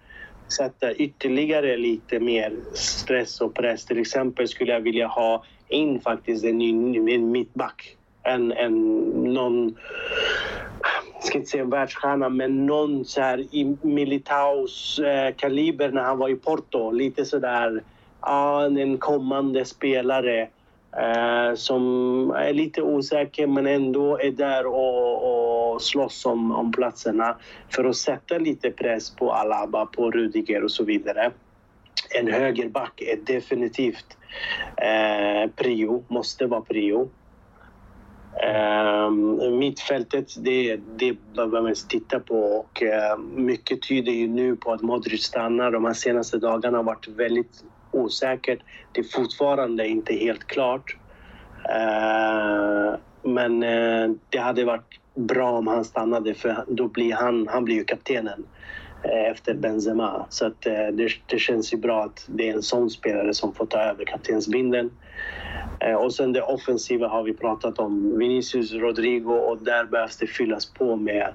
[0.57, 3.85] sätta ytterligare lite mer stress och press.
[3.85, 7.97] Till exempel skulle jag vilja ha in faktiskt en ny mittback.
[8.23, 9.01] En, en,
[9.35, 9.77] någon,
[11.15, 16.03] jag ska inte säga en världsstjärna, men någon så här i Militaus eh, kaliber när
[16.03, 16.91] han var i Porto.
[16.91, 17.83] Lite sådär,
[18.21, 20.49] ja, en kommande spelare
[20.99, 27.37] eh, som är lite osäker men ändå är där och, och slåss om, om platserna
[27.69, 31.31] för att sätta lite press på Alaba, på Rudiger och så vidare.
[32.21, 34.17] En högerback är definitivt
[34.77, 37.09] eh, prio, måste vara prio.
[39.07, 44.73] Um, mittfältet, det, det behöver man titta på och uh, mycket tyder ju nu på
[44.73, 45.71] att Modric stannar.
[45.71, 47.65] De här senaste dagarna har varit väldigt
[47.95, 48.59] osäkert.
[48.93, 50.97] Det är fortfarande inte helt klart.
[51.71, 57.65] Eh, men eh, det hade varit bra om han stannade för då blir han, han
[57.65, 58.47] blir ju kaptenen
[59.03, 60.27] eh, efter Benzema.
[60.29, 60.61] Så att,
[60.93, 64.05] det, det känns ju bra att det är en sån spelare som får ta över
[64.05, 64.91] kaptensbindeln.
[65.99, 68.19] Och sen det offensiva har vi pratat om.
[68.19, 71.35] Vinicius, Rodrigo och där behövs det fyllas på med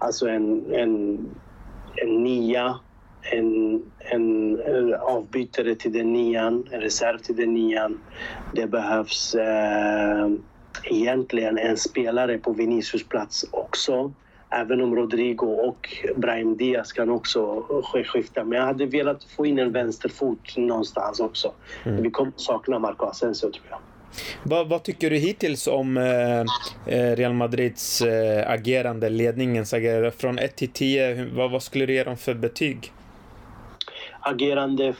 [0.00, 1.18] alltså en, en,
[2.02, 2.80] en nia,
[3.22, 4.58] en, en
[4.94, 8.00] avbytare till den nian, en reserv till den nian.
[8.54, 10.28] Det behövs eh,
[10.84, 14.12] egentligen en spelare på Vinicius plats också.
[14.52, 17.64] Även om Rodrigo och Brahim Diaz kan också
[18.04, 18.44] skifta.
[18.44, 21.52] Men jag hade velat få in en vänsterfot någonstans också.
[21.84, 22.02] Mm.
[22.02, 23.78] Vi kommer sakna Marco Asensio tror jag.
[24.42, 26.40] Vad, vad, tycker du hittills om eh,
[26.86, 30.10] eh Real Madrids eh, agerande, ledningens agerande?
[30.10, 32.92] Från 1 till 10, vad, vad skulle du ge dem för betyg?
[34.20, 34.94] Agerande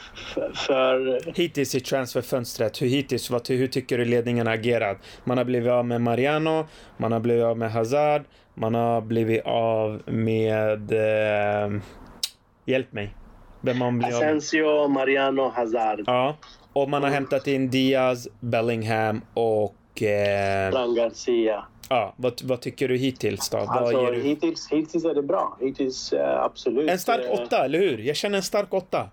[0.55, 1.21] för...
[1.37, 4.99] Hittills i transferfönstret, hur, hittills, vad, hur tycker du ledningen har agerat?
[5.25, 6.66] Man har blivit av med Mariano,
[6.97, 8.23] man har blivit av med Hazard,
[8.55, 10.93] man har blivit av med...
[10.93, 11.81] Eh,
[12.64, 13.14] hjälp mig.
[13.61, 14.91] Vem man blir Asensio, av...
[14.91, 16.03] Mariano, Hazard.
[16.07, 16.37] Ja.
[16.73, 20.03] Och man har hämtat in Diaz, Bellingham och...
[20.03, 20.71] Eh...
[20.71, 21.64] Fran Garcia.
[21.93, 23.59] Ja, vad, vad tycker du hittills då?
[23.59, 24.20] Alltså, du...
[24.20, 25.57] hittills, hittills är det bra.
[25.61, 26.91] Hittills, uh, absolut.
[26.91, 27.99] En stark eh, åtta, eller hur?
[27.99, 29.09] Jag känner en stark åtta.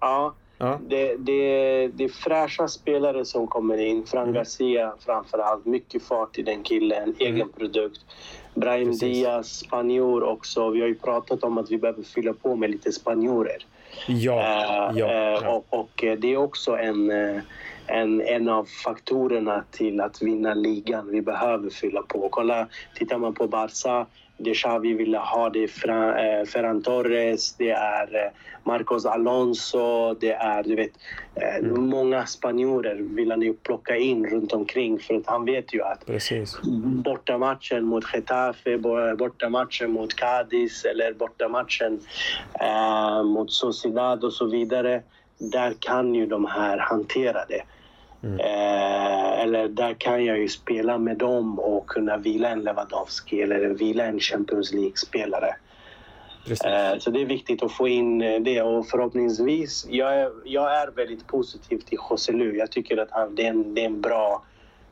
[0.00, 0.34] Ja.
[0.58, 0.80] ja.
[0.88, 4.06] Det, det, det är fräscha spelare som kommer in.
[4.06, 4.34] Fran mm.
[4.34, 5.66] Garcia framför allt.
[5.66, 7.02] Mycket fart i den killen.
[7.02, 7.14] Mm.
[7.18, 8.00] Egen produkt.
[8.54, 9.00] Brahim Precis.
[9.00, 10.70] Diaz, spanjor också.
[10.70, 13.66] Vi har ju pratat om att vi behöver fylla på med lite spanjorer.
[14.06, 15.12] Ja, uh, ja,
[15.42, 15.48] ja.
[15.48, 17.10] Och, och, det är också en,
[17.90, 21.10] en, en av faktorerna till att vinna ligan.
[21.10, 22.28] Vi behöver fylla på.
[22.28, 24.06] Kolla, tittar man på Barca
[24.42, 28.32] det Xavi ville ha, det är Ferran Torres, det är
[28.64, 30.92] Marcos Alonso, det är du vet,
[31.36, 31.88] mm.
[31.88, 36.06] många spanjorer vill han ju plocka in runt omkring för att han vet ju att
[36.06, 36.60] Precis.
[37.04, 38.78] bortamatchen mot Getafe,
[39.18, 42.00] bortamatchen mot Cadiz eller bortamatchen
[42.60, 45.02] eh, mot Sociedad och så vidare,
[45.38, 47.62] där kan ju de här hantera det.
[48.22, 48.40] Mm.
[48.40, 53.68] Eh, eller där kan jag ju spela med dem och kunna vila en Lewandowski eller
[53.68, 55.54] vila en Champions League-spelare.
[56.46, 60.82] Eh, så det är viktigt att få in eh, det och förhoppningsvis, jag är, jag
[60.82, 62.56] är väldigt positiv till Joselu.
[62.56, 64.44] Jag tycker att han, det, är en, det är en bra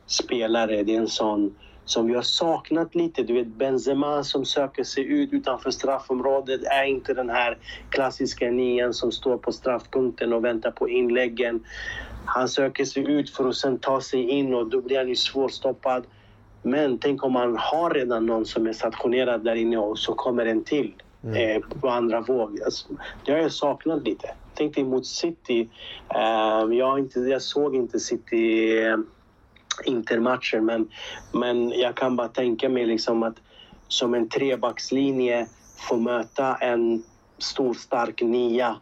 [0.07, 0.83] spelare.
[0.83, 1.55] Det är en sån
[1.85, 3.23] som vi har saknat lite.
[3.23, 7.57] Du vet Benzema som söker sig ut utanför straffområdet är inte den här
[7.89, 11.63] klassiska nian som står på straffpunkten och väntar på inläggen.
[12.35, 15.15] Han söker sig ut för att sen ta sig in och då blir han ju
[15.15, 16.03] svårstoppad.
[16.61, 20.45] Men tänk om man har redan någon som är stationerad där inne och så kommer
[20.45, 21.35] en till mm.
[21.35, 22.61] eh, på andra våg.
[22.65, 22.87] Alltså,
[23.25, 24.29] det har jag saknat lite.
[24.53, 25.69] Tänk dig mot City.
[26.15, 28.97] Eh, jag, inte, jag såg inte City eh,
[29.85, 30.89] Intermatcher men,
[31.31, 33.35] men jag kan bara tänka mig liksom att
[33.87, 37.03] som en trebackslinje få möta en
[37.37, 38.75] stor stark nia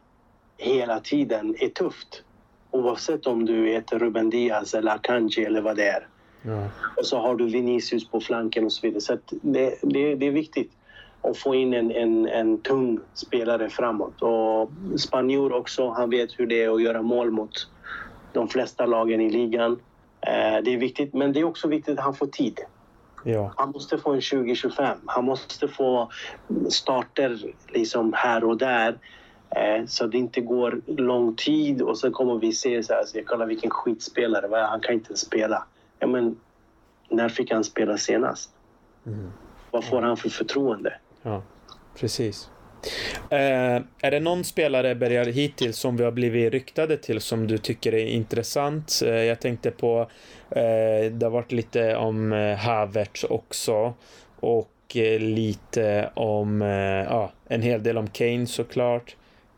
[0.57, 2.23] hela tiden är tufft.
[2.71, 6.07] Oavsett om du heter Ruben Diaz eller Akanji eller vad det är.
[6.41, 6.67] Ja.
[6.97, 9.01] Och så har du Vinicius på flanken och så vidare.
[9.01, 10.71] Så det, det, det är viktigt
[11.21, 14.21] att få in en, en, en tung spelare framåt.
[14.21, 17.67] Och spanjor också, han vet hur det är att göra mål mot
[18.33, 19.71] de flesta lagen i ligan.
[20.21, 22.59] Eh, det är viktigt, men det är också viktigt att han får tid.
[23.23, 23.53] Ja.
[23.55, 24.97] Han måste få en 2025.
[25.05, 26.09] Han måste få
[26.69, 28.97] starter liksom här och där
[29.87, 33.45] så det inte går lång tid och så kommer vi se så här, så kolla
[33.45, 35.63] vilken skitspelare, han kan inte spela.
[35.99, 36.39] Ja, men
[37.09, 38.49] när fick han spela senast?
[39.05, 39.31] Mm.
[39.71, 40.93] Vad får han för förtroende?
[41.21, 41.43] Ja,
[41.99, 42.49] precis.
[43.29, 47.57] Eh, är det någon spelare börjar hittills som vi har blivit ryktade till som du
[47.57, 49.01] tycker är intressant?
[49.05, 49.99] Eh, jag tänkte på,
[50.49, 53.93] eh, det har varit lite om eh, Havertz också
[54.39, 56.61] och eh, lite om,
[57.09, 59.15] ja, en hel del om Kane såklart.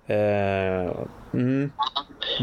[0.09, 0.91] Eh,
[1.33, 1.71] mm.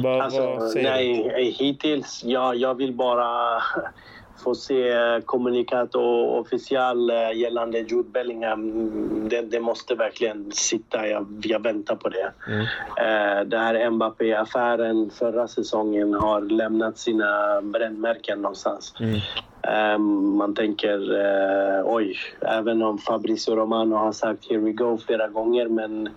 [0.02, 1.64] Vad, alltså, vad säger nej, du?
[1.64, 3.62] hittills, ja, jag vill bara
[4.44, 4.92] få se
[5.24, 9.28] kommunikat och official eh, gällande Jude Bellingham.
[9.28, 11.06] Det, det måste verkligen sitta.
[11.06, 12.32] Jag, jag väntar på det.
[12.48, 12.60] Mm.
[12.96, 18.94] Eh, det här Mbappé-affären förra säsongen har lämnat sina brännmärken någonstans.
[19.00, 19.20] Mm.
[19.62, 19.98] Eh,
[20.38, 25.68] man tänker, eh, oj, även om Fabrizio Romano har sagt “here we go” flera gånger,
[25.68, 26.08] men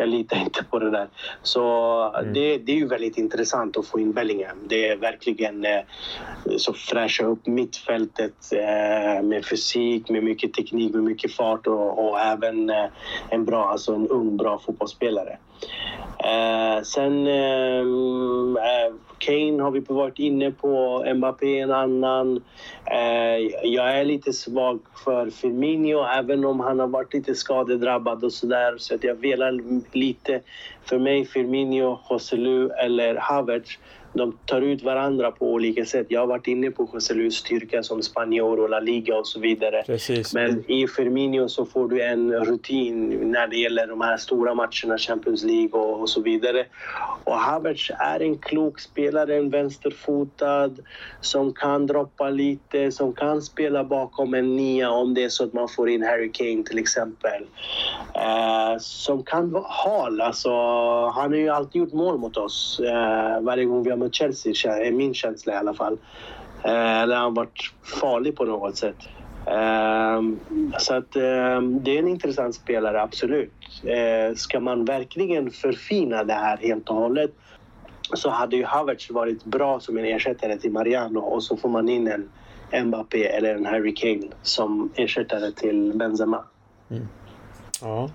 [0.00, 1.08] jag litar inte på det där.
[1.42, 1.60] Så
[2.20, 2.32] Mm.
[2.32, 4.58] det, det är ju väldigt intressant att få in Bellingham.
[4.68, 5.80] Det är verkligen eh,
[6.56, 12.20] så fräscha upp mittfältet eh, med fysik, med mycket teknik, med mycket fart och, och
[12.20, 12.86] även eh,
[13.28, 15.38] en bra, alltså en ung bra fotbollsspelare.
[16.24, 17.80] Eh, sen eh,
[18.70, 22.36] eh, Kane har vi varit inne på, Mbappé en annan.
[22.92, 28.32] Eh, jag är lite svag för Firmino även om han har varit lite skadedrabbad och
[28.32, 28.74] sådär.
[28.78, 29.52] Så att jag velar
[29.92, 30.40] lite.
[30.84, 33.78] För mig, Firmino, Joselu eller Havertz
[34.12, 36.06] de tar ut varandra på olika sätt.
[36.08, 39.82] Jag har varit inne på Joselus styrka som spanjor och La Liga och så vidare.
[39.86, 40.34] Precis.
[40.34, 44.98] Men i Firmino så får du en rutin när det gäller de här stora matcherna,
[44.98, 46.66] Champions League och, och så vidare.
[47.24, 50.70] Och Havertz är en klok spelare, en vänsterfotad
[51.20, 55.52] som kan droppa lite, som kan spela bakom en nia om det är så att
[55.52, 57.42] man får in Harry Kane till exempel.
[58.14, 60.20] Eh, som kan vara hal.
[60.20, 60.50] Alltså,
[61.06, 64.76] han har ju alltid gjort mål mot oss eh, varje gång vi har mött Chelsea,
[64.76, 65.98] är min känsla i alla fall.
[66.62, 68.96] Eh, där han varit farlig på något sätt.
[69.46, 70.40] Ehm,
[70.78, 73.52] så att ehm, det är en intressant spelare, absolut.
[73.84, 77.30] Eh, ska man verkligen förfina det här helt och hållet
[78.14, 81.88] så hade ju Havertz varit bra som en ersättare till Mariano och så får man
[81.88, 82.28] in
[82.70, 86.44] en Mbappé eller en Harry Kane som ersättare till Benzema.
[87.80, 88.10] Ja.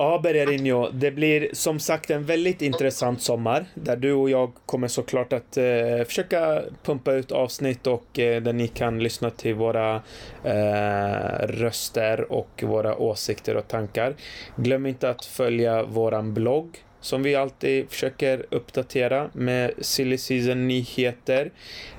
[0.00, 4.88] Ja, Bergarinho, det blir som sagt en väldigt intressant sommar där du och jag kommer
[4.88, 10.02] såklart att eh, försöka pumpa ut avsnitt och eh, där ni kan lyssna till våra
[10.44, 14.14] eh, röster och våra åsikter och tankar.
[14.56, 21.50] Glöm inte att följa våran blogg som vi alltid försöker uppdatera med silly season nyheter.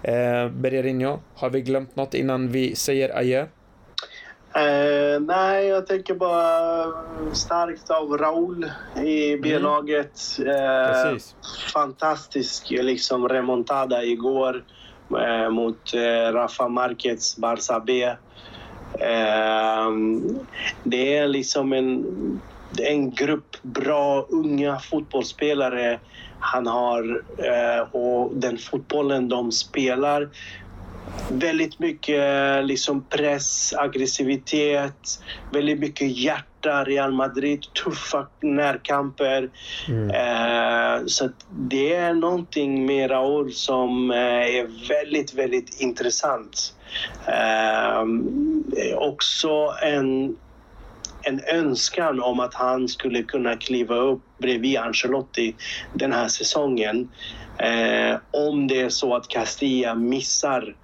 [0.04, 3.46] Eh, Bergarinho, har vi glömt något innan vi säger adjö?
[4.54, 6.94] Eh, nej, jag tänker bara
[7.34, 8.72] starkt av Raul
[9.06, 10.20] i B-laget.
[10.40, 11.18] Eh,
[11.74, 14.64] fantastisk liksom, remontada igår
[15.20, 18.04] eh, mot eh, Rafa Marquez Barça B.
[19.00, 19.90] Eh,
[20.84, 22.06] det är liksom en,
[22.78, 26.00] en grupp bra unga fotbollsspelare
[26.40, 30.30] han har eh, och den fotbollen de spelar
[31.32, 39.50] väldigt mycket liksom press, aggressivitet, väldigt mycket hjärta, Real Madrid, tuffa närkamper.
[39.88, 40.10] Mm.
[40.10, 46.74] Eh, så det är någonting med Raúl som eh, är väldigt, väldigt intressant.
[47.28, 48.04] Eh,
[48.98, 50.36] också en,
[51.22, 55.56] en önskan om att han skulle kunna kliva upp bredvid Ancelotti
[55.94, 57.10] den här säsongen.
[57.58, 60.76] Eh, om det är så att Castilla missar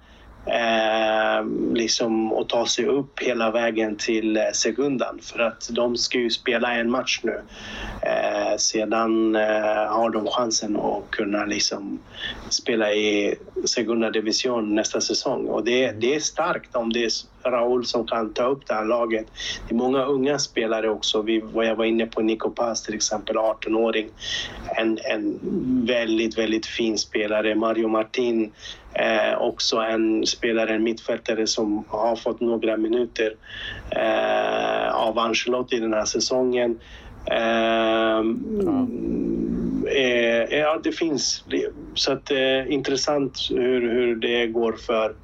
[0.46, 4.86] eh, liksom att ta sig upp hela vägen till Sekundan.
[4.86, 7.42] Segundan för att de ska ju spela en match nu.
[8.00, 12.04] Eh, sedan eh, har de chansen att kunna liksom
[12.50, 13.34] spela i
[13.66, 17.10] Segunda Division nästa säsong och det, det är starkt om det är
[17.50, 19.26] Raúl som kan ta upp det här laget.
[19.68, 21.22] Det är många unga spelare också.
[21.22, 24.08] Vi, vad jag var inne på Nico Paz till exempel, 18-åring.
[24.76, 25.38] En, en
[25.86, 27.54] väldigt, väldigt fin spelare.
[27.54, 28.52] Mario Martin,
[28.94, 33.34] eh, också en spelare, en mittfältare som har fått några minuter
[33.90, 36.78] eh, av Ancelotti den här säsongen.
[37.30, 38.18] Eh,
[39.96, 41.44] eh, ja, det finns.
[41.94, 45.14] Så att, eh, intressant hur, hur det går för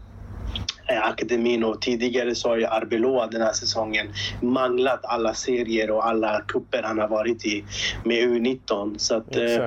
[0.99, 4.07] akademin och tidigare så har ju Arbeloa den här säsongen
[4.40, 7.64] manglat alla serier och alla kupper han har varit i
[8.05, 8.99] med U19.
[8.99, 9.66] Så att, eh,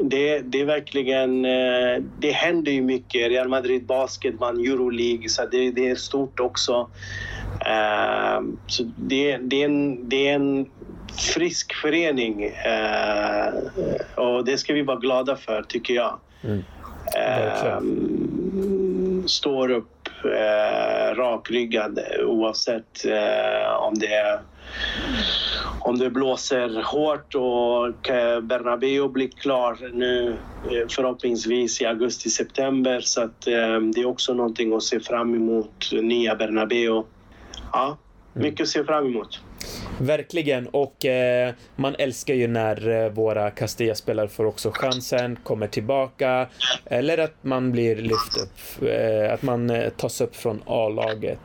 [0.00, 1.44] det, det är verkligen...
[1.44, 3.28] eh, Det händer ju mycket.
[3.30, 6.90] Real Madrid Basket vann Euroleague, så det, det är stort också.
[7.66, 10.66] Eh, Så det, det, är en, det är en
[11.34, 13.54] frisk förening eh,
[14.14, 16.18] och det ska vi vara glada för, tycker jag.
[16.44, 16.64] Mm.
[17.16, 17.80] Eh,
[19.26, 19.88] står upp
[20.34, 24.40] eh, rakryggad oavsett eh, om det
[25.80, 28.10] om det blåser hårt och
[28.42, 34.74] Bernabéu blir klar nu eh, förhoppningsvis i augusti-september så att eh, det är också någonting
[34.74, 37.02] att se fram emot, nya Bernabéu.
[37.72, 37.96] Ja,
[38.32, 39.40] mycket att se fram emot.
[40.00, 46.48] Verkligen, och eh, man älskar ju när eh, våra Castilla-spelare får också chansen, kommer tillbaka,
[46.84, 51.38] eller att man blir lyft upp, eh, att man eh, tas upp från A-laget.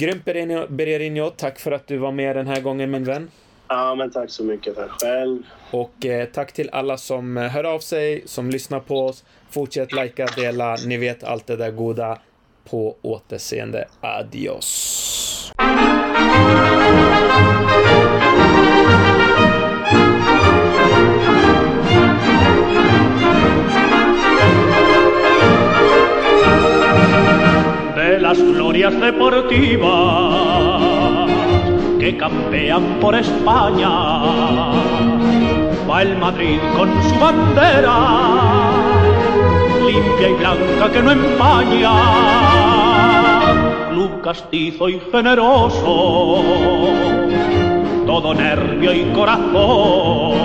[0.00, 0.24] Grymt
[0.68, 3.30] Bererinho, tack för att du var med den här gången min vän.
[3.68, 4.74] Ja, men tack så mycket.
[4.76, 5.42] Tack själv.
[5.70, 9.24] Och eh, tack till alla som eh, hör av sig, som lyssnar på oss.
[9.50, 12.18] Fortsätt likea, dela, ni vet allt det där goda.
[12.70, 13.88] På återseende.
[14.00, 15.23] Adios.
[27.96, 29.84] De las glorias deportivas
[32.00, 33.88] que campean por España.
[35.88, 37.96] Va el Madrid con su bandera,
[39.86, 42.83] limpia y blanca que no empaña.
[44.22, 46.42] Castizo y generoso,
[48.06, 50.38] todo nervio y corazón.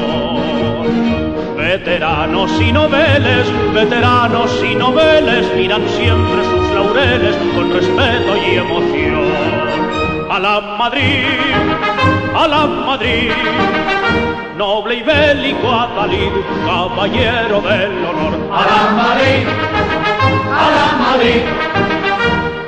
[1.57, 9.27] Veteranos y noveles, veteranos y noveles miran siempre sus laureles con respeto y emoción.
[10.29, 11.25] A la Madrid,
[12.35, 13.31] a la Madrid,
[14.57, 16.31] noble y bélico Atalid,
[16.65, 19.47] caballero del honor, a la Madrid,
[20.51, 21.68] a la Madrid,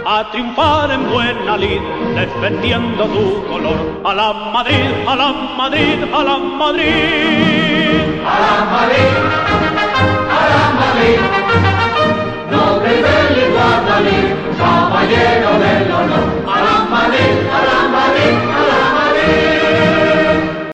[0.05, 1.81] a triunfar en buena lid,
[2.15, 4.01] defendiendo tu color.
[4.03, 8.01] A la Madrid, a la Madrid, a la Madrid.
[8.25, 9.13] A la Madrid,
[10.37, 11.19] a la Madrid.
[12.51, 13.53] Noble del
[14.57, 16.30] caballero del honor.